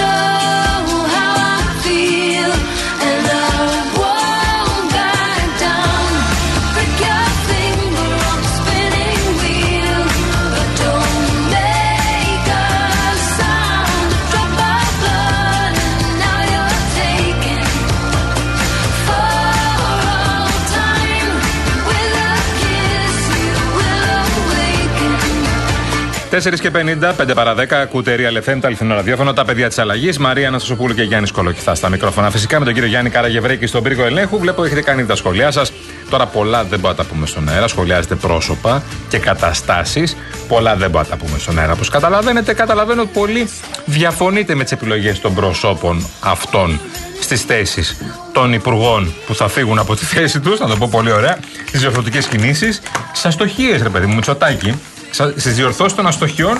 4 26.31 26.59
και 26.59 26.71
50, 26.73 27.13
5 27.17 27.33
παρα 27.35 27.55
10, 27.55 27.73
ακούτε 27.73 28.15
Real 28.19 28.49
FM, 28.49 28.57
τα 28.61 28.67
αληθινό 28.67 28.95
ραδιόφωνο, 28.95 29.33
τα 29.33 29.45
παιδιά 29.45 29.67
της 29.67 29.77
αλλαγής. 29.77 30.17
Μαρία 30.17 30.47
Αναστασοπούλου 30.47 30.93
και 30.93 31.01
Γιάννης 31.01 31.31
Κολοκυθά 31.31 31.75
στα 31.75 31.89
μικρόφωνα. 31.89 32.29
Φυσικά 32.29 32.59
με 32.59 32.65
τον 32.65 32.73
κύριο 32.73 32.89
Γιάννη 32.89 33.09
Καραγευρέκη 33.09 33.65
στον 33.65 33.83
πύργο 33.83 34.05
ελέγχου. 34.05 34.39
Βλέπω 34.39 34.63
έχετε 34.63 34.81
κάνει 34.81 35.05
τα 35.05 35.15
σχόλιά 35.15 35.51
σας. 35.51 35.71
Τώρα 36.09 36.25
πολλά 36.25 36.63
δεν 36.63 36.79
μπορούμε 36.79 36.89
να 36.89 36.95
τα 36.95 37.13
πούμε 37.13 37.25
στον 37.25 37.49
αέρα. 37.49 37.67
Σχολιάζετε 37.67 38.15
πρόσωπα 38.15 38.83
και 39.09 39.17
καταστάσεις. 39.17 40.15
Πολλά 40.47 40.75
δεν 40.75 40.89
μπορούμε 40.89 41.09
να 41.09 41.17
τα 41.17 41.25
πούμε 41.25 41.39
στον 41.39 41.59
αέρα. 41.59 41.71
Όπως 41.71 41.89
καταλαβαίνετε, 41.89 42.53
καταλαβαίνω 42.53 43.01
ότι 43.01 43.11
πολλοί 43.13 43.49
διαφωνείτε 43.85 44.55
με 44.55 44.63
τις 44.63 44.71
επιλογές 44.71 45.19
των 45.19 45.33
προσώπων 45.33 46.07
αυτών 46.19 46.79
στις 47.19 47.41
θέσεις 47.41 47.97
των 48.33 48.53
υπουργών 48.53 49.13
που 49.27 49.35
θα 49.35 49.47
φύγουν 49.47 49.79
από 49.79 49.95
τη 49.95 50.05
θέση 50.05 50.39
τους, 50.39 50.59
να 50.59 50.67
το 50.67 50.75
πω 50.75 50.87
πολύ 50.91 51.11
ωραία, 51.11 51.37
στις 51.67 51.79
διορθωτικέ 51.79 52.19
κινήσεις, 52.29 52.81
στι 53.13 53.27
αστοχίε, 53.27 53.77
ρε 53.77 53.89
παιδί 53.89 54.05
μου, 54.05 54.15
Μητσοτάκη, 54.15 54.79
στις 55.11 55.55
διορθώσεις 55.55 55.95
των 55.95 56.07
αστοχιών 56.07 56.59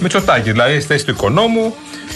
Μητσοτάκη. 0.00 0.50
Δηλαδή 0.50 0.80
στη 0.80 0.86
θέση 0.86 1.04
του 1.04 1.10
οικονόμου 1.10 1.74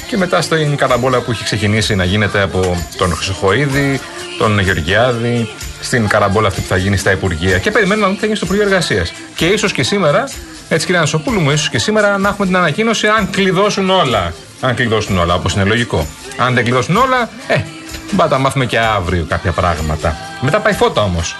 και 0.08 0.16
μετά 0.16 0.40
στην 0.40 0.76
καραμπόλα 0.76 1.20
που 1.20 1.30
έχει 1.30 1.44
ξεκινήσει 1.44 1.94
να 1.94 2.04
γίνεται 2.04 2.42
από 2.42 2.76
τον 2.96 3.14
Χρυσοχοίδη, 3.14 4.00
τον 4.38 4.58
Γεωργιάδη, 4.58 5.48
στην 5.80 6.08
καραμπόλα 6.08 6.48
αυτή 6.48 6.60
που 6.60 6.66
θα 6.66 6.76
γίνει 6.76 6.96
στα 6.96 7.10
Υπουργεία. 7.10 7.58
Και 7.58 7.70
περιμένουμε 7.70 8.06
να 8.06 8.12
δούμε 8.12 8.14
τι 8.14 8.20
θα 8.20 8.26
γίνει 8.26 8.36
στο 8.36 8.44
Υπουργείο 8.44 8.66
Εργασίας. 8.66 9.12
Και 9.34 9.46
ίσως 9.46 9.72
και 9.72 9.82
σήμερα, 9.82 10.24
έτσι 10.68 10.86
κύριε 10.86 11.00
Ανσοπούλου 11.00 11.40
μου, 11.40 11.50
ίσως 11.50 11.68
και 11.68 11.78
σήμερα 11.78 12.18
να 12.18 12.28
έχουμε 12.28 12.46
την 12.46 12.56
ανακοίνωση 12.56 13.06
αν 13.06 13.30
κλειδώσουν 13.30 13.90
όλα. 13.90 14.34
Αν 14.60 14.74
κλειδώσουν 14.74 15.18
όλα, 15.18 15.34
όπως 15.34 15.54
είναι 15.54 15.64
λογικό. 15.64 16.06
Αν 16.36 16.54
δεν 16.54 16.64
κλειδώσουν 16.64 16.96
όλα, 16.96 17.28
ε, 17.46 17.60
μπα 18.10 18.28
τα 18.28 18.38
μάθουμε 18.38 18.66
και 18.66 18.78
αύριο 18.78 19.26
κάποια 19.28 19.52
πράγματα. 19.52 20.16
Μετά 20.40 20.58
πάει 20.58 20.72
φώτα 20.72 21.02
όμως. 21.02 21.36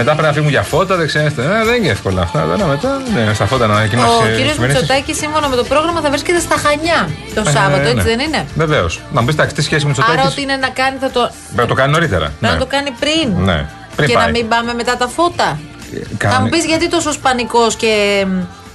Μετά 0.00 0.10
πρέπει 0.12 0.26
να 0.28 0.32
φύγουν 0.32 0.48
για 0.48 0.62
φώτα, 0.62 0.96
δεν 0.96 1.06
ξέρετε. 1.06 1.42
Ε, 1.42 1.64
δεν 1.64 1.74
είναι 1.82 1.88
εύκολα 1.88 2.22
αυτά. 2.22 2.44
Δεν, 2.46 2.66
μετά, 2.66 3.02
ναι, 3.14 3.34
στα 3.34 3.46
φώτα 3.46 3.66
να 3.66 3.74
ανακοινώσει. 3.74 4.22
Ο 4.22 4.26
ε, 4.26 4.34
κύριος 4.36 4.52
κυβερνήσεις. 4.52 4.80
Μητσοτάκης, 4.80 5.16
σύμφωνα 5.16 5.48
με 5.48 5.56
το 5.56 5.64
πρόγραμμα, 5.64 6.00
θα 6.00 6.10
βρίσκεται 6.10 6.40
στα 6.40 6.56
Χανιά 6.56 7.08
το 7.34 7.42
Σάββατο, 7.50 7.86
Ε, 7.88 7.90
έτσι 7.90 7.94
ναι. 7.94 8.02
δεν 8.02 8.20
είναι; 8.20 8.46
Βεβαίως. 8.54 9.00
Να 9.12 9.20
μου 9.20 9.26
πεις 9.26 9.34
εντάξει, 9.34 9.54
τι 9.54 9.62
σχέση 9.62 9.86
με 9.86 9.90
Άρα, 9.90 10.02
Μητσοτάκη. 10.06 10.32
ό,τι 10.32 10.42
είναι 10.42 10.56
να 10.56 10.68
κάνει, 10.68 10.96
θα 11.00 11.10
το. 11.10 11.20
Πρέπει 11.20 11.60
να 11.60 11.66
το 11.66 11.74
κάνει 11.74 11.92
νωρίτερα. 11.92 12.32
Πρέπει 12.40 12.54
να 12.54 12.60
το 12.60 12.66
κάνει 12.66 12.90
πριν. 13.02 13.44
Ναι. 13.44 13.66
Πριν 13.96 14.08
και 14.08 14.14
πάει. 14.14 14.24
να 14.24 14.30
μην 14.30 14.48
πάμε 14.48 14.74
μετά 14.74 14.96
τα 14.96 15.08
φώτα. 15.08 15.58
Κάνει- 16.16 16.34
Θα 16.34 16.40
μου 16.40 16.48
πεις 16.48 16.64
γιατί 16.64 16.88
τόσο 16.88 17.10
πανικό 17.22 17.66
και 17.76 17.92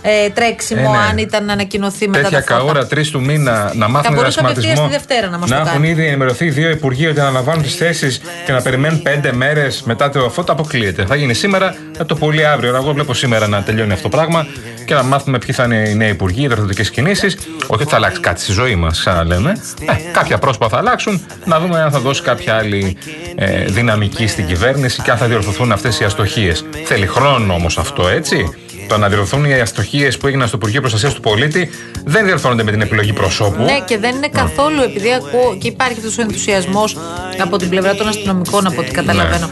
ε, 0.06 0.30
τρέξιμο, 0.30 0.82
Ε, 0.86 0.98
ναι. 0.98 0.98
αν 1.10 1.18
ήταν 1.18 1.46
να 1.46 1.54
ανακοινωθεί 1.54 2.08
μετά 2.08 2.22
Τέτοια 2.24 2.44
τα 2.44 2.54
φώτα. 2.54 2.60
καούρα 2.66 2.88
τρεις 2.88 3.10
του 3.10 3.22
μήνα 3.22 3.72
να 3.76 3.88
μάθουν 3.88 4.14
μπορούσε 4.16 4.40
απευθείας 4.40 4.64
σχηματισμό. 4.66 4.88
τη 4.88 4.92
Δευτέρα 4.94 5.30
να 5.30 5.38
μας 5.38 5.50
το 5.50 5.56
έχουν 5.56 5.68
κάνει. 5.68 5.90
ήδη 5.90 6.06
ενημερωθεί 6.08 6.50
δύο 6.50 6.70
υπουργοί 6.70 7.08
ότι 7.08 7.20
αναλαμβάνουν 7.20 7.64
τις 7.64 7.76
θέσεις 7.76 8.22
και 8.46 8.52
να 8.52 8.62
περιμένουν 8.62 9.02
πέντε 9.02 9.32
μέρες 9.34 9.84
μετά 9.86 10.10
το 10.10 10.30
φώτα. 10.30 10.52
Αποκλείεται. 10.54 11.06
Θα 11.06 11.16
γίνει 11.16 11.34
σήμερα, 11.34 11.76
θα 11.98 12.06
το 12.06 12.16
πολύ 12.16 12.46
αύριο. 12.46 12.76
Εγώ 12.76 12.94
βλέπω 12.94 13.14
σήμερα 13.14 13.48
να 13.48 13.64
τελειώνει 13.64 13.92
αυτό 13.92 14.10
το 14.10 14.18
πράγμα 14.18 14.46
και 14.86 14.94
να 14.94 15.04
μάθουμε 15.04 15.38
ποιοι 15.38 15.54
θα 15.56 15.64
είναι 15.64 15.90
οι 15.90 15.96
νέοι 15.96 16.10
υπουργοί, 16.10 16.42
οι 16.44 16.48
δραστηριοτικέ 16.48 16.90
κινήσεις. 16.90 17.34
Όχι 17.68 17.82
ότι 17.82 17.86
θα 17.90 17.96
αλλάξει 17.96 18.20
κάτι 18.20 18.42
στη 18.42 18.52
ζωή 18.52 18.76
μας, 18.76 19.00
ξαναλέμε. 19.00 19.52
Ε, 19.82 20.12
κάποια 20.12 20.38
πρόσωπα 20.38 20.70
θα 20.70 20.78
αλλάξουν. 20.78 21.26
Να 21.46 21.60
δούμε 21.60 21.82
αν 21.82 21.92
θα 21.92 22.00
δώσει 22.00 22.22
κάποια 22.22 22.56
άλλη 22.56 22.98
ε, 23.36 23.66
δυναμική 23.66 24.28
στην 24.28 24.48
κυβέρνηση 24.48 25.02
και 25.02 25.12
αν 25.12 25.18
θα 25.18 25.26
διορθωθούν 25.26 25.72
αυτές 25.72 26.00
οι 26.00 26.04
αστοχίες. 26.04 26.66
Θέλει 26.86 27.08
χρόνο 27.08 27.54
όμως 27.54 27.78
αυτό, 27.78 28.08
έτσι. 28.08 28.54
Το 28.88 28.98
να 28.98 29.08
διορθωθούν 29.08 29.46
οι 29.46 29.54
αστοχίες 29.54 30.18
που 30.18 30.28
έγιναν 30.28 30.48
στο 30.48 30.58
Υπουργείο 30.58 30.80
Προστασίας 30.80 31.14
του 31.14 31.22
Πολίτη 31.22 31.70
δεν 32.06 32.26
διορθώνονται 32.26 32.64
με 32.64 32.72
την 32.72 32.82
επιλογή 32.82 33.14
προσώπου. 33.14 33.64
Ναι, 33.64 33.80
και 33.86 33.98
δεν 33.98 34.16
είναι 34.16 34.28
καθόλου 34.28 34.82
επειδή 34.82 35.14
ακούω 35.14 35.56
και 35.60 35.68
υπάρχει 35.68 35.98
αυτός 35.98 36.18
ο 36.18 36.22
ενθουσιασμός 36.22 36.98
από 37.42 37.58
την 37.58 37.70
πλευρά 37.70 37.96
των 37.96 38.08
αστυνομικών, 38.08 38.68
από 38.68 38.82
ό,τι 38.82 38.92
καταλαβαίνω. 38.92 39.50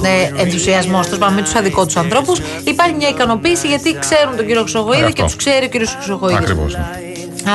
Ναι, 0.00 0.30
ενθουσιασμός 0.36 1.08
του, 1.08 1.18
πάμε 1.18 1.34
μην 1.34 1.44
τους 1.44 1.54
αδικό 1.54 1.86
τους 1.86 1.96
ανθρώπους. 1.96 2.40
Υπάρχει 2.64 2.94
μια 2.94 3.08
ικανοποίηση 3.08 3.66
γιατί 3.66 3.96
ξέρουν 3.98 4.36
τον 4.36 4.46
κύριο 4.46 4.60
Χρυσογοίδη 4.62 5.02
Αυτό. 5.02 5.12
και 5.12 5.22
τους 5.22 5.36
ξέρει 5.36 5.64
ο 5.64 5.68
κύριος 5.68 5.94
Χρυσογοίδη. 5.94 6.34
Ακριβώς. 6.34 6.78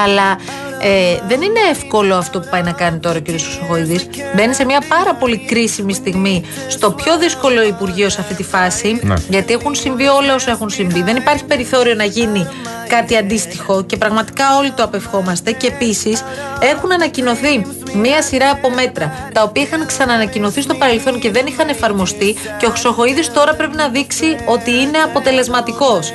Αλλά 0.04 0.38
ε, 0.82 1.18
δεν 1.28 1.42
είναι 1.42 1.60
εύκολο 1.72 2.16
αυτό 2.16 2.40
που 2.40 2.48
πάει 2.52 2.62
να 2.62 2.72
κάνει 2.72 3.00
τώρα 3.00 3.18
ο 3.18 3.22
κ. 3.22 3.28
Χρυσοχοίδης. 3.28 4.08
Μπαίνει 4.36 4.54
σε 4.54 4.66
μια 4.66 4.82
πάρα 4.88 5.16
πολύ 5.16 5.38
κρίσιμη 5.38 5.94
στιγμή 5.94 6.44
στο 6.68 6.92
πιο 6.92 7.18
δύσκολο 7.18 7.62
Υπουργείο 7.64 8.10
σε 8.10 8.22
αυτή 8.22 8.34
τη 8.34 8.44
φάση. 8.44 9.00
Ναι. 9.04 9.14
Γιατί 9.30 9.54
έχουν 9.54 9.76
συμβεί 9.76 10.06
όλα 10.06 10.36
όσα 10.36 10.52
έχουν 10.52 10.70
συμβεί. 10.70 11.04
Δεν 11.04 11.16
υπάρχει 11.16 11.44
περιθώριο 11.46 11.96
να 11.96 12.04
γίνει 12.04 12.48
κάτι 12.88 13.16
αντίστοιχο 13.16 13.84
και 13.84 13.98
πραγματικά 13.98 14.58
όλοι 14.58 14.72
το 14.72 14.84
απευχόμαστε. 14.84 15.52
Και 15.52 15.68
επίσης 15.68 16.24
έχουν 16.60 16.92
ανακοινωθεί 16.92 17.66
Μία 17.94 18.22
σειρά 18.22 18.50
από 18.50 18.70
μέτρα 18.70 19.30
τα 19.34 19.44
οποία 19.44 19.64
είχαν 19.64 19.86
ξανανακοινωθεί 19.86 20.62
στο 20.62 20.74
παρελθόν 20.76 21.20
και 21.20 21.32
δεν 21.32 21.46
είχαν 21.46 21.70
εφαρμοστεί 21.70 22.36
και 22.58 22.66
ο 22.66 22.70
Χρυσοχοίδης 22.70 23.34
τώρα 23.34 23.56
πρέπει 23.56 23.76
να 23.76 23.88
δείξει 23.88 24.38
ότι 24.46 24.72
είναι 24.72 24.98
αποτελεσματικός. 24.98 26.14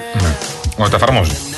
Ότι 0.77 0.91
τα 0.91 0.97
εφαρμόζει. 0.97 1.52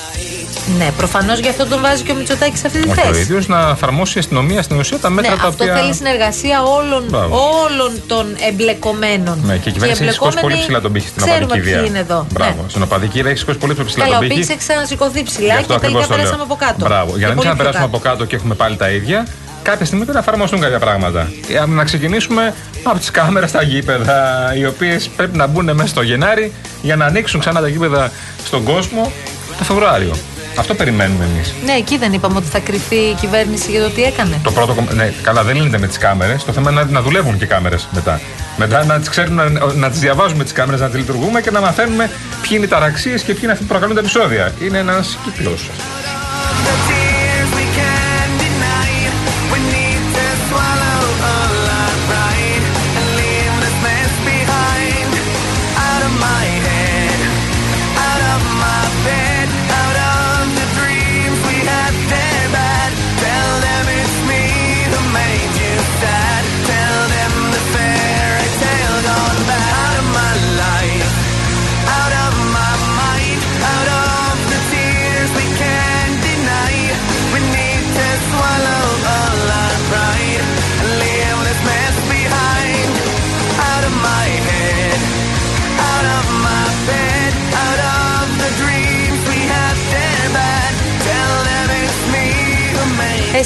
Ναι, 0.78 0.90
προφανώς 0.96 1.38
γι' 1.38 1.48
αυτό 1.48 1.66
τον 1.66 1.80
βάζει 1.80 2.02
και 2.02 2.12
ο 2.12 2.14
Μητσοτάκης 2.14 2.60
σε 2.60 2.66
αυτή 2.66 2.80
τη 2.80 2.88
Όχι 2.88 3.00
ο 3.00 3.02
θέση. 3.04 3.20
ίδιο 3.20 3.40
να 3.46 3.68
εφαρμόσει 3.70 4.12
η 4.16 4.20
αστυνομία 4.20 4.62
στην 4.62 4.78
ουσία 4.78 4.98
τα 4.98 5.10
μέτρα 5.10 5.30
Ναι, 5.30 5.36
τα 5.36 5.46
αυτό 5.48 5.64
οποία. 5.64 5.76
θέλει 5.76 5.94
συνεργασία 5.94 6.62
όλων, 6.62 7.04
Μπράβο. 7.08 7.38
όλων 7.64 7.92
των 8.06 8.26
εμπλεκομένων. 8.48 9.40
Ναι, 9.44 9.56
και 9.56 9.68
η 9.68 9.72
κυβέρνηση 9.72 10.02
έχει 10.02 10.12
σηκώσει 10.12 10.38
πολύ 10.40 10.54
ψηλά 10.54 10.80
τον 10.80 10.92
πύχη 10.92 11.08
στην 11.08 11.22
ξέρουμε 11.22 11.44
οπαδική 11.44 11.66
ποιοι 11.68 11.74
βία. 11.78 11.86
είναι 11.86 11.98
εδώ. 11.98 12.26
Μπράβο. 12.32 12.62
Ναι. 12.62 12.68
Στην 12.68 12.82
οπαδική 12.82 13.20
βία 13.22 13.30
έχει 13.30 13.38
σηκώσει 13.38 13.58
πολύ 13.58 13.74
πιο 13.74 13.84
ψηλά 13.84 14.04
Καλά, 14.04 14.16
τον 14.16 14.24
ο 14.24 14.28
πύχη. 14.28 14.40
Πίξ 14.40 14.50
έχει 14.50 14.58
ξανασηκωθεί 14.58 15.18
Γι' 15.18 15.24
ψηλά 15.24 15.54
αυτό 15.54 15.72
και 15.74 15.80
τελικά 15.80 15.86
ακριβώς 15.86 16.02
το 16.06 16.08
λέω. 16.08 16.16
πέρασαμε 16.16 16.42
από 16.42 16.54
κάτω. 16.64 16.84
Μπράβο. 16.88 17.10
Για 17.10 17.18
Και 17.18 17.22
να 17.22 17.28
μην 17.28 17.36
πολύ 17.36 17.48
πιο 17.48 17.54
ξαναπεράσουμε 17.54 17.84
κάτω. 17.84 17.96
από 17.96 18.08
κάτω 18.08 18.24
και 18.24 18.36
έχουμε 18.36 18.54
πάλι 18.54 18.76
τα 18.76 18.88
ίδια, 18.90 19.26
κάποια 19.62 19.86
στιγμή 19.86 20.04
πρέπει 20.04 20.18
να 20.20 20.24
εφαρμοστούν 20.26 20.60
κάποια 20.60 20.78
πράγματα. 20.78 21.20
Ε, 21.48 21.66
Να 21.66 21.84
ξεκινήσουμε 21.84 22.54
από 22.82 22.98
τις 22.98 23.10
κάμερες 23.10 23.48
στα 23.50 23.62
γήπεδα, 23.62 24.18
οι 24.58 24.66
οποίες 24.66 25.08
πρέπει 25.16 25.36
να 25.36 25.46
μπουν 25.46 25.64
μέσα 25.74 25.88
στο 25.88 26.02
Γενάρη 26.02 26.52
για 26.82 26.96
να 26.96 27.04
ανοίξουν 27.04 27.40
ξανά 27.40 27.60
τα 27.60 27.68
γήπεδα 27.68 28.10
στον 28.46 28.62
κόσμο 28.64 29.12
το 29.58 29.64
Φεβρουάριο. 29.64 30.14
Αυτό 30.58 30.74
περιμένουμε 30.74 31.24
εμείς. 31.24 31.54
Ναι, 31.64 31.72
εκεί 31.72 31.98
δεν 31.98 32.12
είπαμε 32.12 32.36
ότι 32.36 32.46
θα 32.46 32.58
κρυφτεί 32.58 32.94
η 32.94 33.14
κυβέρνηση 33.20 33.70
για 33.70 33.82
το 33.82 33.90
τι 33.90 34.02
έκανε. 34.02 34.40
Το 34.42 34.52
πρώτο 34.52 34.74
κομμα- 34.74 34.92
Ναι, 34.92 35.12
καλά, 35.22 35.42
δεν 35.42 35.56
λύνεται 35.56 35.78
με 35.78 35.86
τις 35.86 35.98
κάμερες. 35.98 36.44
Το 36.44 36.52
θέμα 36.52 36.70
είναι 36.70 36.80
να, 36.82 36.90
να 36.90 37.02
δουλεύουν 37.02 37.38
και 37.38 37.44
οι 37.44 37.46
κάμερες 37.46 37.88
μετά. 37.90 38.20
Μετά 38.56 38.84
να 38.84 38.98
τις 38.98 39.08
ξέρουν, 39.08 39.34
να, 39.34 39.48
να 39.74 39.90
τις 39.90 39.98
διαβάζουμε 40.00 40.44
τις 40.44 40.52
κάμερες, 40.52 40.80
να 40.80 40.86
τις 40.88 40.98
λειτουργούμε 40.98 41.40
και 41.40 41.50
να 41.50 41.60
μαθαίνουμε 41.60 42.10
ποιοι 42.42 42.50
είναι 42.56 42.64
οι 42.64 42.68
ταραξίες 42.68 43.22
και 43.22 43.32
ποιοι 43.32 43.40
είναι 43.42 43.52
αυτοί 43.52 43.64
που 43.64 43.70
προκαλούν 43.70 43.94
τα 43.94 44.00
επεισόδια. 44.00 44.52
Είναι 44.64 44.78
ένας 44.78 45.18
κύκλος. 45.24 45.70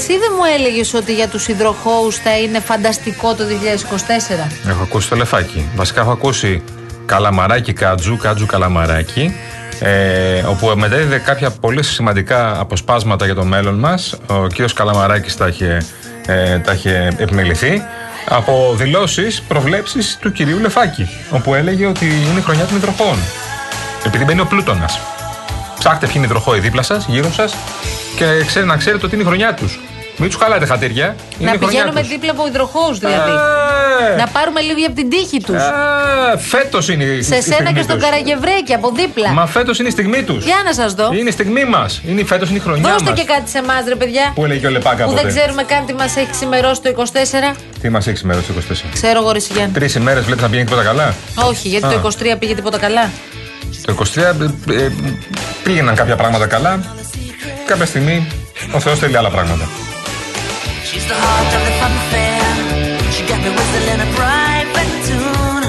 Εσύ 0.01 0.19
δεν 0.19 0.33
μου 0.37 0.45
έλεγες 0.59 0.95
ότι 0.95 1.15
για 1.15 1.29
τους 1.29 1.49
υδροχώου 1.49 2.13
θα 2.13 2.39
είναι 2.39 2.61
φανταστικό 2.61 3.35
το 3.35 3.45
2024. 4.65 4.69
Έχω 4.69 4.83
ακούσει 4.83 5.09
το 5.09 5.17
λεφάκι. 5.17 5.69
Βασικά 5.75 6.01
έχω 6.01 6.11
ακούσει 6.11 6.63
καλαμαράκι 7.07 7.73
κάτζου, 7.73 8.17
κάτζου 8.17 8.47
καλαμαράκι. 8.47 9.35
Ε, 9.81 10.41
όπου 10.41 10.73
μετέδιδε 10.77 11.19
κάποια 11.19 11.51
πολύ 11.51 11.83
σημαντικά 11.83 12.61
αποσπάσματα 12.61 13.25
για 13.25 13.35
το 13.35 13.45
μέλλον 13.45 13.75
μας 13.75 14.17
Ο 14.27 14.47
κύριος 14.47 14.73
Καλαμαράκης 14.73 15.37
τα 15.37 15.47
είχε, 15.49 15.83
ε, 16.27 16.59
τα 16.59 16.73
είχε 16.73 17.15
επιμεληθεί 17.17 17.83
από 18.29 18.75
δηλώσεις, 18.77 19.43
προβλέψεις 19.43 20.19
του 20.21 20.33
κυρίου 20.33 20.59
Λεφάκη 20.59 21.09
όπου 21.31 21.55
έλεγε 21.55 21.87
ότι 21.87 22.05
είναι 22.05 22.39
η 22.39 22.43
χρονιά 22.43 22.65
των 22.65 22.77
υδροχώων. 22.77 23.19
Επειδή 24.07 24.25
μπαίνει 24.25 24.41
ο 24.41 24.47
Πλούτονας. 24.47 25.01
Ψάχτε 25.79 26.07
ποιοι 26.07 26.15
είναι 26.17 26.25
οι 26.25 26.29
υδροχώοι 26.29 26.61
δίπλα 26.61 26.83
σας, 26.83 27.07
γύρω 27.09 27.33
σας 27.33 27.55
και 28.19 28.45
ξέρει, 28.47 28.67
να 28.67 28.77
ξέρετε 28.77 29.07
ότι 29.07 29.15
είναι 29.15 29.25
η 29.25 29.27
χρονιά 29.27 29.55
τους. 29.55 29.81
Μην 30.21 30.29
τους 30.31 30.39
χαλάτε 30.39 30.67
χατήρια. 30.67 31.05
Είναι 31.39 31.51
να 31.51 31.55
η 31.55 31.59
χρονιά 31.59 31.69
πηγαίνουμε 31.69 32.01
τους. 32.01 32.09
δίπλα 32.11 32.31
από 32.31 32.47
υδροχώους 32.47 32.99
δηλαδή. 32.99 33.31
Ε, 34.13 34.17
Να 34.17 34.27
πάρουμε 34.27 34.61
λίγη 34.61 34.85
από 34.85 34.95
την 34.95 35.09
τύχη 35.11 35.41
τους. 35.43 35.63
Φέτος 36.39 36.89
είναι 36.89 37.05
η 37.05 37.23
Σε 37.23 37.37
η 37.37 37.41
σένα 37.41 37.55
στιγμή 37.55 37.73
και 37.73 37.83
στον 37.83 37.97
τους. 37.99 38.05
Καραγευρέκη 38.05 38.73
από 38.75 38.91
δίπλα. 38.91 39.31
Μα 39.33 39.47
φέτος 39.47 39.79
είναι 39.79 39.89
η 39.89 39.91
στιγμή 39.91 40.23
τους. 40.23 40.45
Για 40.45 40.61
να 40.65 40.73
σας 40.73 40.95
δω. 40.95 41.11
Είναι 41.13 41.29
η 41.29 41.33
στιγμή 41.33 41.65
μας. 41.65 42.01
Είναι 42.09 42.25
φέτος 42.25 42.49
είναι 42.49 42.59
η 42.59 42.61
χρονιά 42.61 42.91
Δώστε 42.91 43.11
μας. 43.11 43.19
και 43.21 43.25
κάτι 43.25 43.51
σε 43.51 43.59
εμάς, 43.59 43.83
ρε 43.89 43.95
παιδιά. 43.95 44.33
Που 44.35 44.45
έλεγε 44.45 44.67
ο 44.67 44.71
Λεπάκα 44.71 45.05
Που 45.05 45.11
ποτέ; 45.11 45.23
δεν 45.23 45.35
ξέρουμε 45.37 45.63
καν 45.63 45.87
τι 45.87 45.95
μας 45.95 46.17
έχει 46.17 46.31
ξημερώσει 46.31 46.81
το 46.81 46.89
24. 46.89 47.57
Τι 47.81 47.89
μας 47.91 48.07
έχει 48.07 48.17
σήμερα 48.17 48.39
το 48.41 48.53
24. 48.71 48.73
Ξέρω 48.93 49.19
εγώ, 49.21 49.33
ρε 49.33 49.39
Σιγιάννη. 49.39 49.73
Τρεις 49.73 49.95
ημέρες 49.95 50.25
βλέπεις 50.25 50.43
να 50.43 50.49
πηγαίνει 50.49 50.69
τίποτα 50.69 50.87
καλά; 50.87 51.15
Όχι, 51.49 51.69
γιατί 51.69 51.87
Α. 51.87 51.89
το 52.01 52.11
23 52.33 52.37
πήγε 52.39 52.55
τίποτα 52.55 52.79
καλά. 52.79 53.11
Το 53.85 53.95
23 54.15 54.19
ε, 54.19 54.83
ε, 54.85 54.91
πήγαιναν 55.63 55.95
κάποια 55.95 56.17
πράγματα 56.17 56.47
καλά. 56.47 56.81
Κάποια 57.67 57.87
στιγμή 57.87 58.27
ο 58.73 58.81
Θεός 58.81 58.99
θέλει 58.99 59.17
άλλα 59.17 59.29
πράγματα. 59.31 59.69
She's 60.91 61.07
the 61.13 61.19
heart 61.25 61.51
of 61.59 61.63
the 61.69 61.75
fun 61.81 61.95
fair. 62.11 62.49
She 63.15 63.23
got 63.31 63.41
me 63.45 63.51
whistling 63.57 64.01
a 64.07 64.11
private 64.21 64.93
tune. 65.07 65.67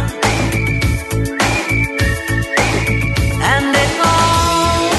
And 3.52 3.76
it 3.84 3.94
all 4.12 4.90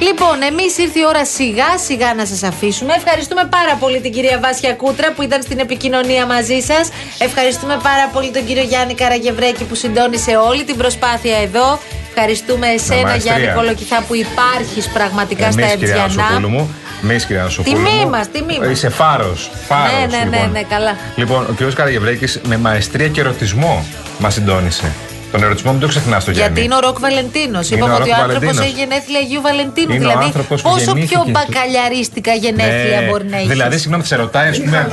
Λοιπόν, 0.00 0.42
εμείς 0.42 0.78
ήρθε 0.78 0.98
η 0.98 1.04
ώρα 1.06 1.24
σιγά 1.24 1.78
σιγά 1.86 2.14
να 2.14 2.26
σας 2.26 2.42
αφήσουμε. 2.42 2.94
Ευχαριστούμε 2.94 3.44
πάρα 3.50 3.74
πολύ 3.80 4.00
την 4.00 4.12
κυρία 4.12 4.38
Βάσια 4.42 4.72
Κούτρα 4.74 5.12
που 5.12 5.22
ήταν 5.22 5.42
στην 5.42 5.58
επικοινωνία 5.58 6.26
μαζί 6.26 6.60
σας. 6.60 6.88
Ευχαριστούμε 7.18 7.80
πάρα 7.82 8.08
πολύ 8.12 8.30
τον 8.30 8.44
κύριο 8.46 8.62
Γιάννη 8.62 8.94
Καραγευρέκη 8.94 9.64
που 9.64 9.74
συντόνισε 9.74 10.36
όλη 10.36 10.64
την 10.64 10.76
προσπάθεια 10.76 11.36
εδώ. 11.38 11.78
Ευχαριστούμε 12.08 12.66
εσένα, 12.66 13.00
μαεστρία. 13.00 13.36
Γιάννη 13.38 13.54
Κολοκυθά, 13.56 14.02
που 14.08 14.14
υπάρχεις 14.14 14.88
πραγματικά 14.88 15.50
στα 15.50 15.64
Εμείς, 15.64 15.74
κυρία 15.74 16.02
Ερτζιανά. 16.02 16.68
Νασοπούλου 17.02 17.06
μου. 17.06 17.10
Εμείς, 17.10 17.24
κυρία 17.24 17.42
Νασοπούλου 17.42 17.76
Τιμή 17.76 18.04
μου. 18.04 18.10
μας, 18.10 18.28
τιμή 18.30 18.58
μας. 18.58 18.68
Είσαι 18.70 18.88
φάρος. 18.88 19.50
Φάρος, 19.68 19.92
Ναι, 20.10 20.16
ναι, 20.16 20.24
ναι, 20.24 20.36
λοιπόν. 20.36 20.50
ναι, 20.52 20.62
καλά. 20.62 20.96
Λοιπόν, 21.16 21.42
ο 21.50 21.52
κ. 21.70 21.74
Καραγευρέκης 21.74 22.40
με 22.46 22.56
μαεστρία 22.56 23.08
και 23.08 23.20
ερωτισμό 23.20 23.84
μας 24.18 24.34
συντόνισε. 24.34 24.92
Τον 25.32 25.42
ερωτισμό 25.42 25.70
μην 25.72 25.80
το 25.80 25.86
ξεχνάς 25.88 26.24
το 26.24 26.30
Γιάννη. 26.30 26.52
Γιατί 26.52 26.66
είναι 26.66 26.74
ο 26.74 26.80
Ροκ 26.88 26.98
Βαλεντίνος. 27.00 27.70
Είναι 27.70 27.76
Είπαμε 27.78 27.92
ο 27.92 27.96
ότι 27.96 28.10
ο 28.10 28.12
Ροκ 28.12 28.22
άνθρωπος 28.22 28.46
Βαλεντίνος. 28.46 28.66
έχει 28.66 28.74
γενέθλια 28.80 29.18
Αγίου 29.18 29.40
Βαλεντίνου. 29.40 29.92
Είναι 29.94 30.04
ο 30.04 30.08
δηλαδή, 30.08 30.24
άνθρωπος 30.24 30.62
που 30.62 30.68
πόσο 30.70 30.84
πιο 30.84 30.92
γεννήθηκε 30.92 31.20
στο- 31.20 31.30
μπακαλιαρίστικα 31.30 32.32
γενέθλια 32.44 33.00
Ναι, 33.00 33.06
μπορεί 33.08 33.24
να 33.32 33.36
έχεις. 33.36 33.48
Δηλαδή, 33.48 33.78
συγγνώμη, 33.78 34.04
σε 34.04 34.16
ρωτάει, 34.16 34.48
ας 34.48 34.58
πούμε. 34.60 34.88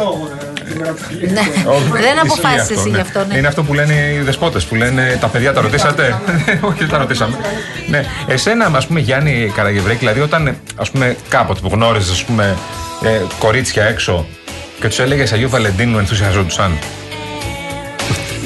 Ναι. 1.34 1.40
Όχι, 1.66 1.90
Δεν 1.92 2.02
ισχύει 2.02 2.20
αποφάσισες 2.22 2.62
αυτό, 2.62 2.74
εσύ 2.80 2.90
ναι. 2.90 2.96
γι' 2.96 3.02
αυτό, 3.02 3.26
ναι. 3.28 3.38
Είναι 3.38 3.48
αυτό 3.48 3.64
που 3.64 3.74
λένε 3.74 3.94
οι 3.94 4.20
δεσπότες, 4.20 4.64
που 4.66 4.76
λένε 4.76 5.18
τα 5.22 5.28
παιδιά 5.28 5.54
τα 5.54 5.62
ρωτήσατε; 5.62 6.20
Όχι, 6.70 6.78
δεν 6.80 6.88
τα 6.90 6.98
ρωτήσαμε. 6.98 7.36
ναι. 7.90 8.06
Εσένα, 8.28 8.72
ας 8.76 8.88
πούμε, 8.88 9.00
Γιάννη 9.00 9.52
Καραγευρέκη, 9.56 10.00
δηλαδή 10.00 10.20
όταν 10.20 10.58
ας 10.76 10.90
πούμε, 10.92 11.16
κάποτε 11.30 11.60
που 11.60 11.70
γνώριζες 11.74 12.12
ας 12.12 12.24
πούμε, 12.24 12.56
ε, 13.04 13.22
κορίτσια 13.40 13.84
έξω 13.86 14.26
και 14.82 14.88
τους 14.88 15.00
έλεγες 15.00 15.32
Αγίου 15.34 15.50
Βαλεντίνου, 15.50 15.98
ενθουσιαζόντουσαν. 15.98 16.78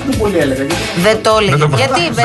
Δεν 0.10 0.17
πολύ 0.17 0.38
έλεγα. 0.38 0.63
Δεν 1.03 1.21
το 1.23 1.38
έλεγε. 1.39 1.55
Δεν 1.55 1.69
το- 1.69 1.75
Γιατί, 1.77 2.01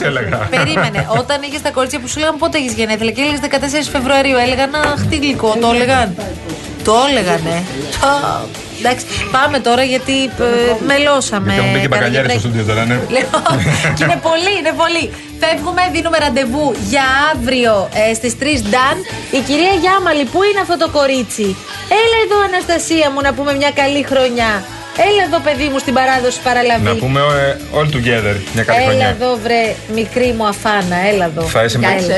έλεγα. 0.04 0.36
Περίμενε. 0.36 1.06
Όταν 1.20 1.42
είχες 1.42 1.62
τα 1.62 1.70
κορίτσια 1.70 2.00
που 2.00 2.08
σου 2.08 2.18
λέγανε 2.18 2.36
πότε 2.38 2.58
έχεις 2.58 2.72
γενέθλια 2.72 3.10
και 3.10 3.20
έλεγες 3.20 3.40
14 3.40 3.88
Φεβρουαρίου, 3.92 4.36
έλεγαν 4.36 4.74
Αχ, 4.74 5.00
τι 5.10 5.16
γλυκό, 5.16 5.56
το 5.60 5.70
έλεγαν. 5.74 6.14
Το 6.84 6.94
έλεγανε. 7.10 7.62
Α, 8.78 8.88
Εντάξει, 8.88 9.04
πάμε 9.32 9.58
τώρα 9.58 9.82
γιατί 9.82 10.24
ε, 10.24 10.74
μελώσαμε. 10.86 11.52
Γιατί 11.52 11.66
μου 11.66 11.72
μπήκε 11.72 11.88
μπακαλιάρι 11.88 12.28
στο 12.28 12.38
Καραγευρέκη. 12.38 12.38
στούντιο 12.38 12.64
τώρα, 12.70 12.84
ναι. 12.90 12.96
Λοιπόν, 13.16 13.52
και 13.96 14.02
είναι 14.04 14.20
πολύ, 14.28 14.52
είναι 14.60 14.74
πολύ. 14.82 15.04
Φεύγουμε, 15.42 15.82
δίνουμε 15.94 16.18
ραντεβού 16.24 16.66
για 16.92 17.04
αύριο 17.32 17.74
ε, 18.10 18.14
στις 18.14 18.32
3 18.40 18.44
Νταν. 18.70 18.96
Η 19.38 19.40
κυρία 19.48 19.74
Γιάμαλη, 19.82 20.24
πού 20.32 20.38
είναι 20.48 20.60
αυτό 20.64 20.76
το 20.82 20.88
κορίτσι; 20.98 21.48
Έλα 22.02 22.16
εδώ 22.24 22.36
Αναστασία 22.48 23.06
μου 23.12 23.20
να 23.26 23.30
πούμε 23.36 23.52
μια 23.60 23.70
καλή 23.80 24.02
χρονιά. 24.10 24.52
Έλα 25.06 25.22
εδώ 25.28 25.38
παιδί 25.46 25.66
μου 25.72 25.78
στην 25.78 25.94
παράδοση 25.98 26.38
παραλαβή. 26.48 26.84
Να 26.84 26.94
πούμε 26.94 27.20
ε, 27.20 27.56
all 27.78 27.88
together 27.96 28.36
μια 28.54 28.64
καλή 28.68 28.78
Έλα 28.82 28.88
χρονιά. 28.88 29.08
εδώ 29.08 29.38
βρε 29.44 29.62
μικρή 29.94 30.28
μου 30.36 30.46
αφάνα, 30.46 30.96
έλα 31.10 31.24
εδώ. 31.24 31.42
Θα 31.42 31.64
είσαι 31.64 31.78
με, 31.78 31.86
Έλα. 31.86 32.16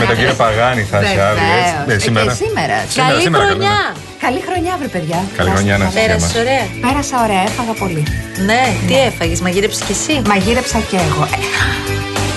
με 0.00 0.06
τον 0.06 0.16
κύριο 0.16 0.34
Παγάνη, 0.42 0.82
θα 0.90 0.98
είσαι 1.00 1.20
αύριο. 1.30 1.52
έτσι. 1.58 1.72
Βεβαίως. 1.76 1.96
Ε, 1.96 2.04
σήμερα. 2.06 2.32
Και 2.36 2.44
σήμερα. 2.44 2.76
Καλή 3.08 3.20
σήμερα, 3.22 3.44
χρονιά. 3.44 3.78
Καλή 4.24 4.40
χρονιά, 4.48 4.72
βρε 4.80 4.88
παιδιά. 4.88 5.18
Καλή 5.36 5.50
χρονιά 5.50 5.78
να 5.78 5.84
σας 5.84 5.94
Πέρασε 5.94 6.26
μας. 6.26 6.34
ωραία. 6.42 6.64
Πέρασα 6.84 7.16
ωραία, 7.24 7.42
έφαγα 7.50 7.72
πολύ. 7.82 8.02
Ναι, 8.48 8.62
τι 8.86 8.94
έφαγες, 9.08 9.40
μαγείρεψες 9.40 9.82
κι 9.86 9.92
εσύ; 9.98 10.14
Μαγείρεψα 10.30 10.78
και 10.90 10.96
εγώ. 11.08 11.26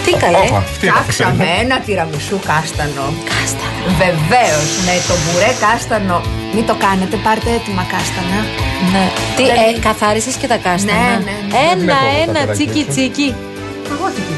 Ε, 0.09 0.17
Τι 0.17 0.23
καλέ. 0.23 0.37
Όπα, 0.49 0.59
τι 0.79 0.87
έπαθες, 0.87 1.15
Φτιάξαμε 1.15 1.43
ε; 1.57 1.61
ένα 1.63 1.75
τυραμισού 1.85 2.37
κάστανο. 2.49 3.05
Κάστανο. 3.31 3.81
Βεβαίως, 4.03 4.69
με 4.87 4.95
το 5.07 5.13
μπουρέ 5.21 5.51
κάστανο. 5.65 6.17
Μην 6.55 6.65
το 6.69 6.75
κάνετε, 6.85 7.15
πάρτε 7.25 7.49
έτοιμα 7.57 7.83
κάστανα. 7.93 8.39
Ναι. 8.93 9.05
Τι, 9.37 9.43
Δεν- 9.45 9.57
ε, 9.75 9.79
καθάρισες 9.87 10.35
και 10.41 10.47
τα 10.53 10.57
κάστανα. 10.65 10.99
Ναι, 11.09 11.13
ναι, 11.27 11.35
ναι. 11.49 11.57
Ένα, 11.71 11.75
βλέπω 11.81 11.99
εγώ 12.03 12.15
τα 12.15 12.21
ένα, 12.23 12.31
περάκια 12.39 12.53
τσίκι, 12.55 12.79
έξω. 12.83 12.91
τσίκι. 12.93 13.27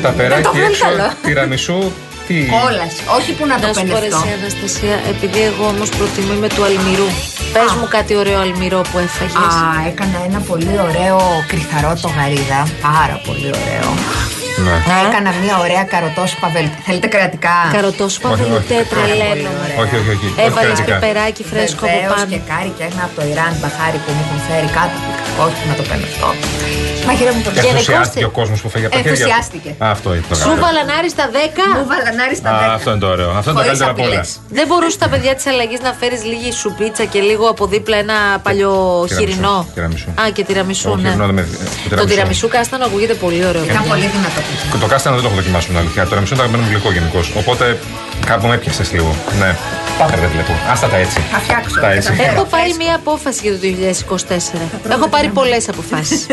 Τα 0.06 0.10
περάκι 0.18 0.50
βγάλει 0.54 0.66
έξω, 0.72 0.84
καλό. 0.86 1.08
τυραμισού, 1.26 1.80
τι; 2.28 2.34
Τι. 2.34 2.50
Κόλαση. 2.56 3.02
Όχι 3.18 3.30
που 3.38 3.44
να 3.52 3.56
το 3.62 3.68
Να 3.68 3.74
σου 3.78 3.84
πω 3.92 3.96
ρε 3.96 4.00
πενευτώ. 4.00 4.20
εσύ, 4.24 4.30
Αναστασία, 4.40 4.96
επειδή 5.14 5.40
εγώ 5.52 5.64
όμως 5.74 5.90
προτιμώ 5.98 6.34
με 6.44 6.48
του 6.54 6.62
αλμυρού. 6.68 7.10
Πες 7.54 7.72
μου 7.80 7.88
κάτι 7.98 8.14
ωραίο 8.22 8.40
αλμυρό 8.46 8.82
που 8.90 8.98
έφαγες. 9.06 9.54
Α, 9.60 9.70
έκανα 9.90 10.18
ένα 10.30 10.40
πολύ 10.50 10.76
ωραίο 10.88 11.18
κρυθαρό 11.52 11.92
το 12.04 12.10
γαρίδα. 12.18 12.60
Πάρα 12.90 13.16
πολύ 13.26 13.50
ωραίο. 13.62 13.90
Ναι. 14.65 14.76
Έκανα 15.08 15.32
μια 15.43 15.56
ωραία 15.65 15.84
καροτόσουπα 15.93 16.47
βελτ. 16.56 16.74
Θέλετε 16.88 17.08
κρεατικά. 17.13 17.56
Καροτόσουπα 17.78 18.28
Όχι, 18.30 18.41
όχι. 18.41 18.50
βελουτέ, 18.52 18.78
τρελαίνω. 18.91 19.52
Όχι, 19.84 19.93
όχι, 20.00 20.10
όχι. 20.15 20.26
όχι 20.32 20.41
Έβαλες 20.47 20.78
κρατικά. 20.80 20.93
πεπεράκι 21.00 21.43
φρέσκο 21.52 21.84
από 21.86 21.93
Βεβαίως 21.95 22.13
πάνω. 22.19 22.32
και 22.34 22.39
κάρι 22.52 22.71
και 22.78 22.84
ένα 22.91 23.02
από 23.08 23.13
το 23.17 23.24
Ιράν 23.32 23.54
μπαχάρι 23.60 24.00
που 24.04 24.12
μου 24.15 24.21
έχουν 24.26 24.39
φέρει 24.47 24.69
κάτω. 24.78 24.97
Όχι 25.45 25.56
που 25.62 25.67
να 25.71 25.75
το 25.80 25.84
παίρνω 25.89 26.06
αυτό. 26.13 26.27
Μαγειρεύω 27.08 27.39
το 27.47 27.49
Γενικώς 27.49 27.71
Ενθουσιάστηκε 27.71 28.23
τε- 28.23 28.32
ο 28.32 28.34
κόσμος 28.39 28.60
που 28.62 28.69
φέγει 28.73 28.86
από 28.86 28.95
τα 28.95 29.01
χέρια. 29.01 29.13
του. 29.13 29.21
Ενθουσιάστηκε. 29.21 29.69
Α, 29.84 29.86
Αυτό 29.95 30.08
είναι 30.15 30.25
το 30.30 30.36
Σου 30.36 30.41
καλύτερο. 30.41 30.65
βαλανάρι 30.65 31.10
στα 31.15 31.25
10. 31.36 31.65
Μου 31.80 31.86
βαλανάρι 31.93 32.36
στα 32.41 32.49
Α, 32.49 32.60
10. 32.62 32.73
Αυτό 32.77 32.89
είναι 32.91 32.99
το 33.06 33.10
ωραίο. 33.15 33.30
Αυτό 33.39 33.47
είναι 33.49 33.60
το 33.60 33.65
Χωρίς 33.65 33.80
καλύτερο 33.80 33.91
από 33.95 34.01
όλα. 34.08 34.10
απειλές. 34.19 34.30
Δεν 34.58 34.65
μπορούσε 34.69 34.97
τα 35.04 35.08
παιδιά 35.12 35.32
της 35.38 35.45
αλλαγής 35.51 35.80
να 35.88 35.91
φέρεις 35.99 36.21
λίγη 36.32 36.49
σουπίτσα 36.62 37.04
και 37.13 37.19
λίγο 37.30 37.45
από 37.54 37.63
δίπλα 37.73 37.97
ένα 38.06 38.17
παλιό 38.45 38.73
Τυραμισού, 39.08 39.15
χοιρινό. 39.19 39.56
τυραμισού. 39.75 40.10
Α, 40.21 40.23
και 40.36 40.43
τυραμισού, 40.49 40.88
Όχι, 40.91 41.01
ναι. 41.04 41.10
χοιρινό 41.12 41.25
δεν 41.30 41.36
με- 41.39 41.47
το 41.51 41.58
Το 41.58 41.89
τυραμισού. 41.89 42.08
τυραμισού 42.13 42.47
κάστανο 42.56 42.84
ακούγεται 42.89 43.15
πολύ 43.25 43.41
ωραίο. 43.49 43.63
Ήταν 43.69 43.75
παιδιά. 43.82 43.91
πολύ 43.91 44.06
δυνατό. 44.15 44.39
Το 44.84 44.88
κάστανο 44.93 45.13
δεν 45.17 45.23
το 45.25 45.30
έχω 45.32 45.38
δοκιμάσει 45.41 45.65
την 45.71 45.77
αλήθεια. 45.82 46.01
Το 46.10 46.13
ρεμισό 46.17 46.34
είναι 46.34 46.41
το 46.41 46.45
αγαπημένο 46.45 46.62
μου 46.65 46.69
γλυκό 46.73 46.89
γενικώς. 46.97 47.25
Οπότε 47.41 47.65
κάπου 48.30 48.45
με 48.49 48.54
έπιασες 48.58 48.88
λίγο. 48.95 49.12
Ναι. 49.41 49.51
Πάτε 50.02 50.18
δεν 50.18 50.30
βλέπω. 50.30 50.52
Άστα 50.72 50.88
τα 50.88 50.98
έτσι. 50.98 51.20
Θα 51.32 51.40
φτιάξω. 51.40 51.80
Τα 51.80 51.92
έτσι. 51.92 52.14
Έχω 52.20 52.44
πάρει 52.46 52.74
μία 52.78 52.96
απόφαση 52.96 53.40
για 53.44 53.52
το 53.54 53.60
2024. 54.88 54.92
Έχω 54.92 55.08
πάρει 55.08 55.28
πολλές 55.28 55.70
αποφάσεις. 55.70 56.26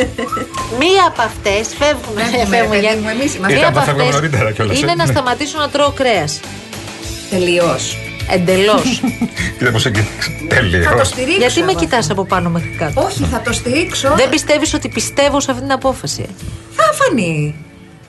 μία 0.79 1.05
από 1.09 1.23
αυτές 1.23 1.69
φεύγουμε. 1.79 2.21
Φεύγουμε, 2.23 2.45
φεύγουμε, 2.57 2.75
παιδί 2.75 2.81
Γιάννη. 2.87 3.03
μου, 3.03 3.09
εμείς 3.09 3.35
είμαστε. 3.35 3.55
Μία 3.57 3.63
Ήταν 3.63 3.69
από 3.71 3.79
που 3.79 3.85
φεύγαμε 3.85 4.03
αυτές 4.09 4.21
νωρίτερα 4.21 4.51
κιόλας, 4.53 4.79
είναι 4.81 4.91
ε. 4.93 4.95
να 4.95 5.05
Ναι. 5.07 5.13
σταματήσω 5.13 5.59
να 5.59 5.69
τρώω 5.69 5.91
κρέας. 5.91 6.41
Τελείως. 7.31 7.97
Εντελώς. 8.31 9.01
Κοίτα 9.59 9.71
πώς 9.71 9.87
εκκοίταξε. 9.87 10.31
Θα 10.49 10.55
Τέλειο. 10.55 10.95
το 10.99 11.05
στηρίξω. 11.05 11.39
Γιατί 11.39 11.63
με 11.63 11.71
εγώ. 11.71 11.81
κοιτάς 11.81 12.11
από 12.11 12.25
πάνω 12.25 12.49
μέχρι 12.51 12.75
κάτω; 12.79 13.01
Όχι, 13.03 13.25
θα 13.25 13.41
το 13.41 13.53
στηρίξω. 13.53 14.13
Δεν 14.17 14.29
πιστεύεις 14.29 14.75
ότι 14.75 14.89
πιστεύω 14.89 15.41
σε 15.41 15.51
αυτή 15.51 15.63
την 15.63 15.73
απόφαση; 15.73 16.27
Θα 16.77 16.83
φανεί. 16.93 17.55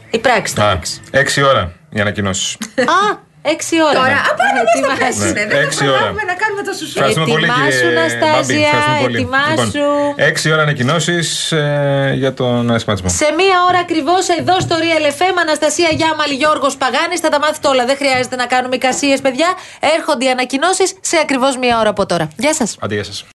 Η 0.10 0.18
πράξη 0.20 0.54
θα 0.54 0.64
Α, 0.66 0.74
δείξει. 0.74 1.02
Έξι 1.12 1.42
ώρα 1.44 1.72
για 1.90 2.02
ανακοινώσεις. 2.02 2.58
Α, 2.76 3.28
έξι 3.42 3.76
ώρα. 3.90 4.00
Τώρα, 4.02 4.20
α, 4.30 4.32
πάμε 4.40 4.52
να 4.58 4.64
μας 4.68 4.74
τα 4.74 4.78
Ετοιμάσου. 4.78 5.02
πέσουνε. 5.04 5.44
Ναι, 5.46 5.54
Δεν 5.56 5.64
έξι 5.66 5.78
θα 5.84 5.86
ώρα. 5.90 5.98
προλάβουμε 5.98 6.24
να 6.32 6.36
κάνουμε 6.42 6.62
το 6.70 6.74
σουσού. 6.80 6.94
Ευχαριστούμε 6.98 7.28
πολύ, 7.34 7.46
Ετοιμάσου, 7.48 7.80
κύριε 7.84 7.98
Αναστάσια, 8.00 8.34
Μπάμπη. 8.36 8.58
Ευχαριστούμε 8.66 9.00
πολύ. 9.06 9.18
ετοιμάσου. 9.20 9.78
Λοιπόν, 9.78 10.14
έξι 10.30 10.46
ώρα 10.54 10.62
ανακοινώσεις 10.68 11.28
για 12.24 12.32
τον 12.40 12.62
σχηματισμό. 12.80 13.10
Σε 13.22 13.28
μία 13.40 13.58
ώρα 13.70 13.80
ακριβώς 13.86 14.24
εδώ 14.42 14.56
στο 14.66 14.76
Real 14.84 15.06
FM, 15.18 15.36
Αναστασία 15.46 15.90
Γιάμαλη, 16.00 16.34
Γιώργος 16.42 16.74
Παγάνης. 16.82 17.20
Θα 17.26 17.30
τα 17.34 17.40
μάθετε 17.44 17.68
όλα. 17.74 17.84
Δεν 17.90 17.96
χρειάζεται 18.02 18.36
να 18.42 18.46
κάνουμε 18.54 18.76
εικασίες, 18.76 19.20
παιδιά. 19.26 19.50
Έρχονται 19.96 20.26
οι 20.26 20.30
ανακοινώσεις 20.38 20.90
σε 21.12 21.18
ακριβώς 21.26 21.54
μία 21.58 21.76
ώρα 21.82 21.90
από 21.96 22.04
τώρα. 22.12 22.26
Γεια 22.44 22.54
σας. 22.54 22.70
Αντί, 22.84 22.94
γεια 22.96 23.04
σας. 23.04 23.26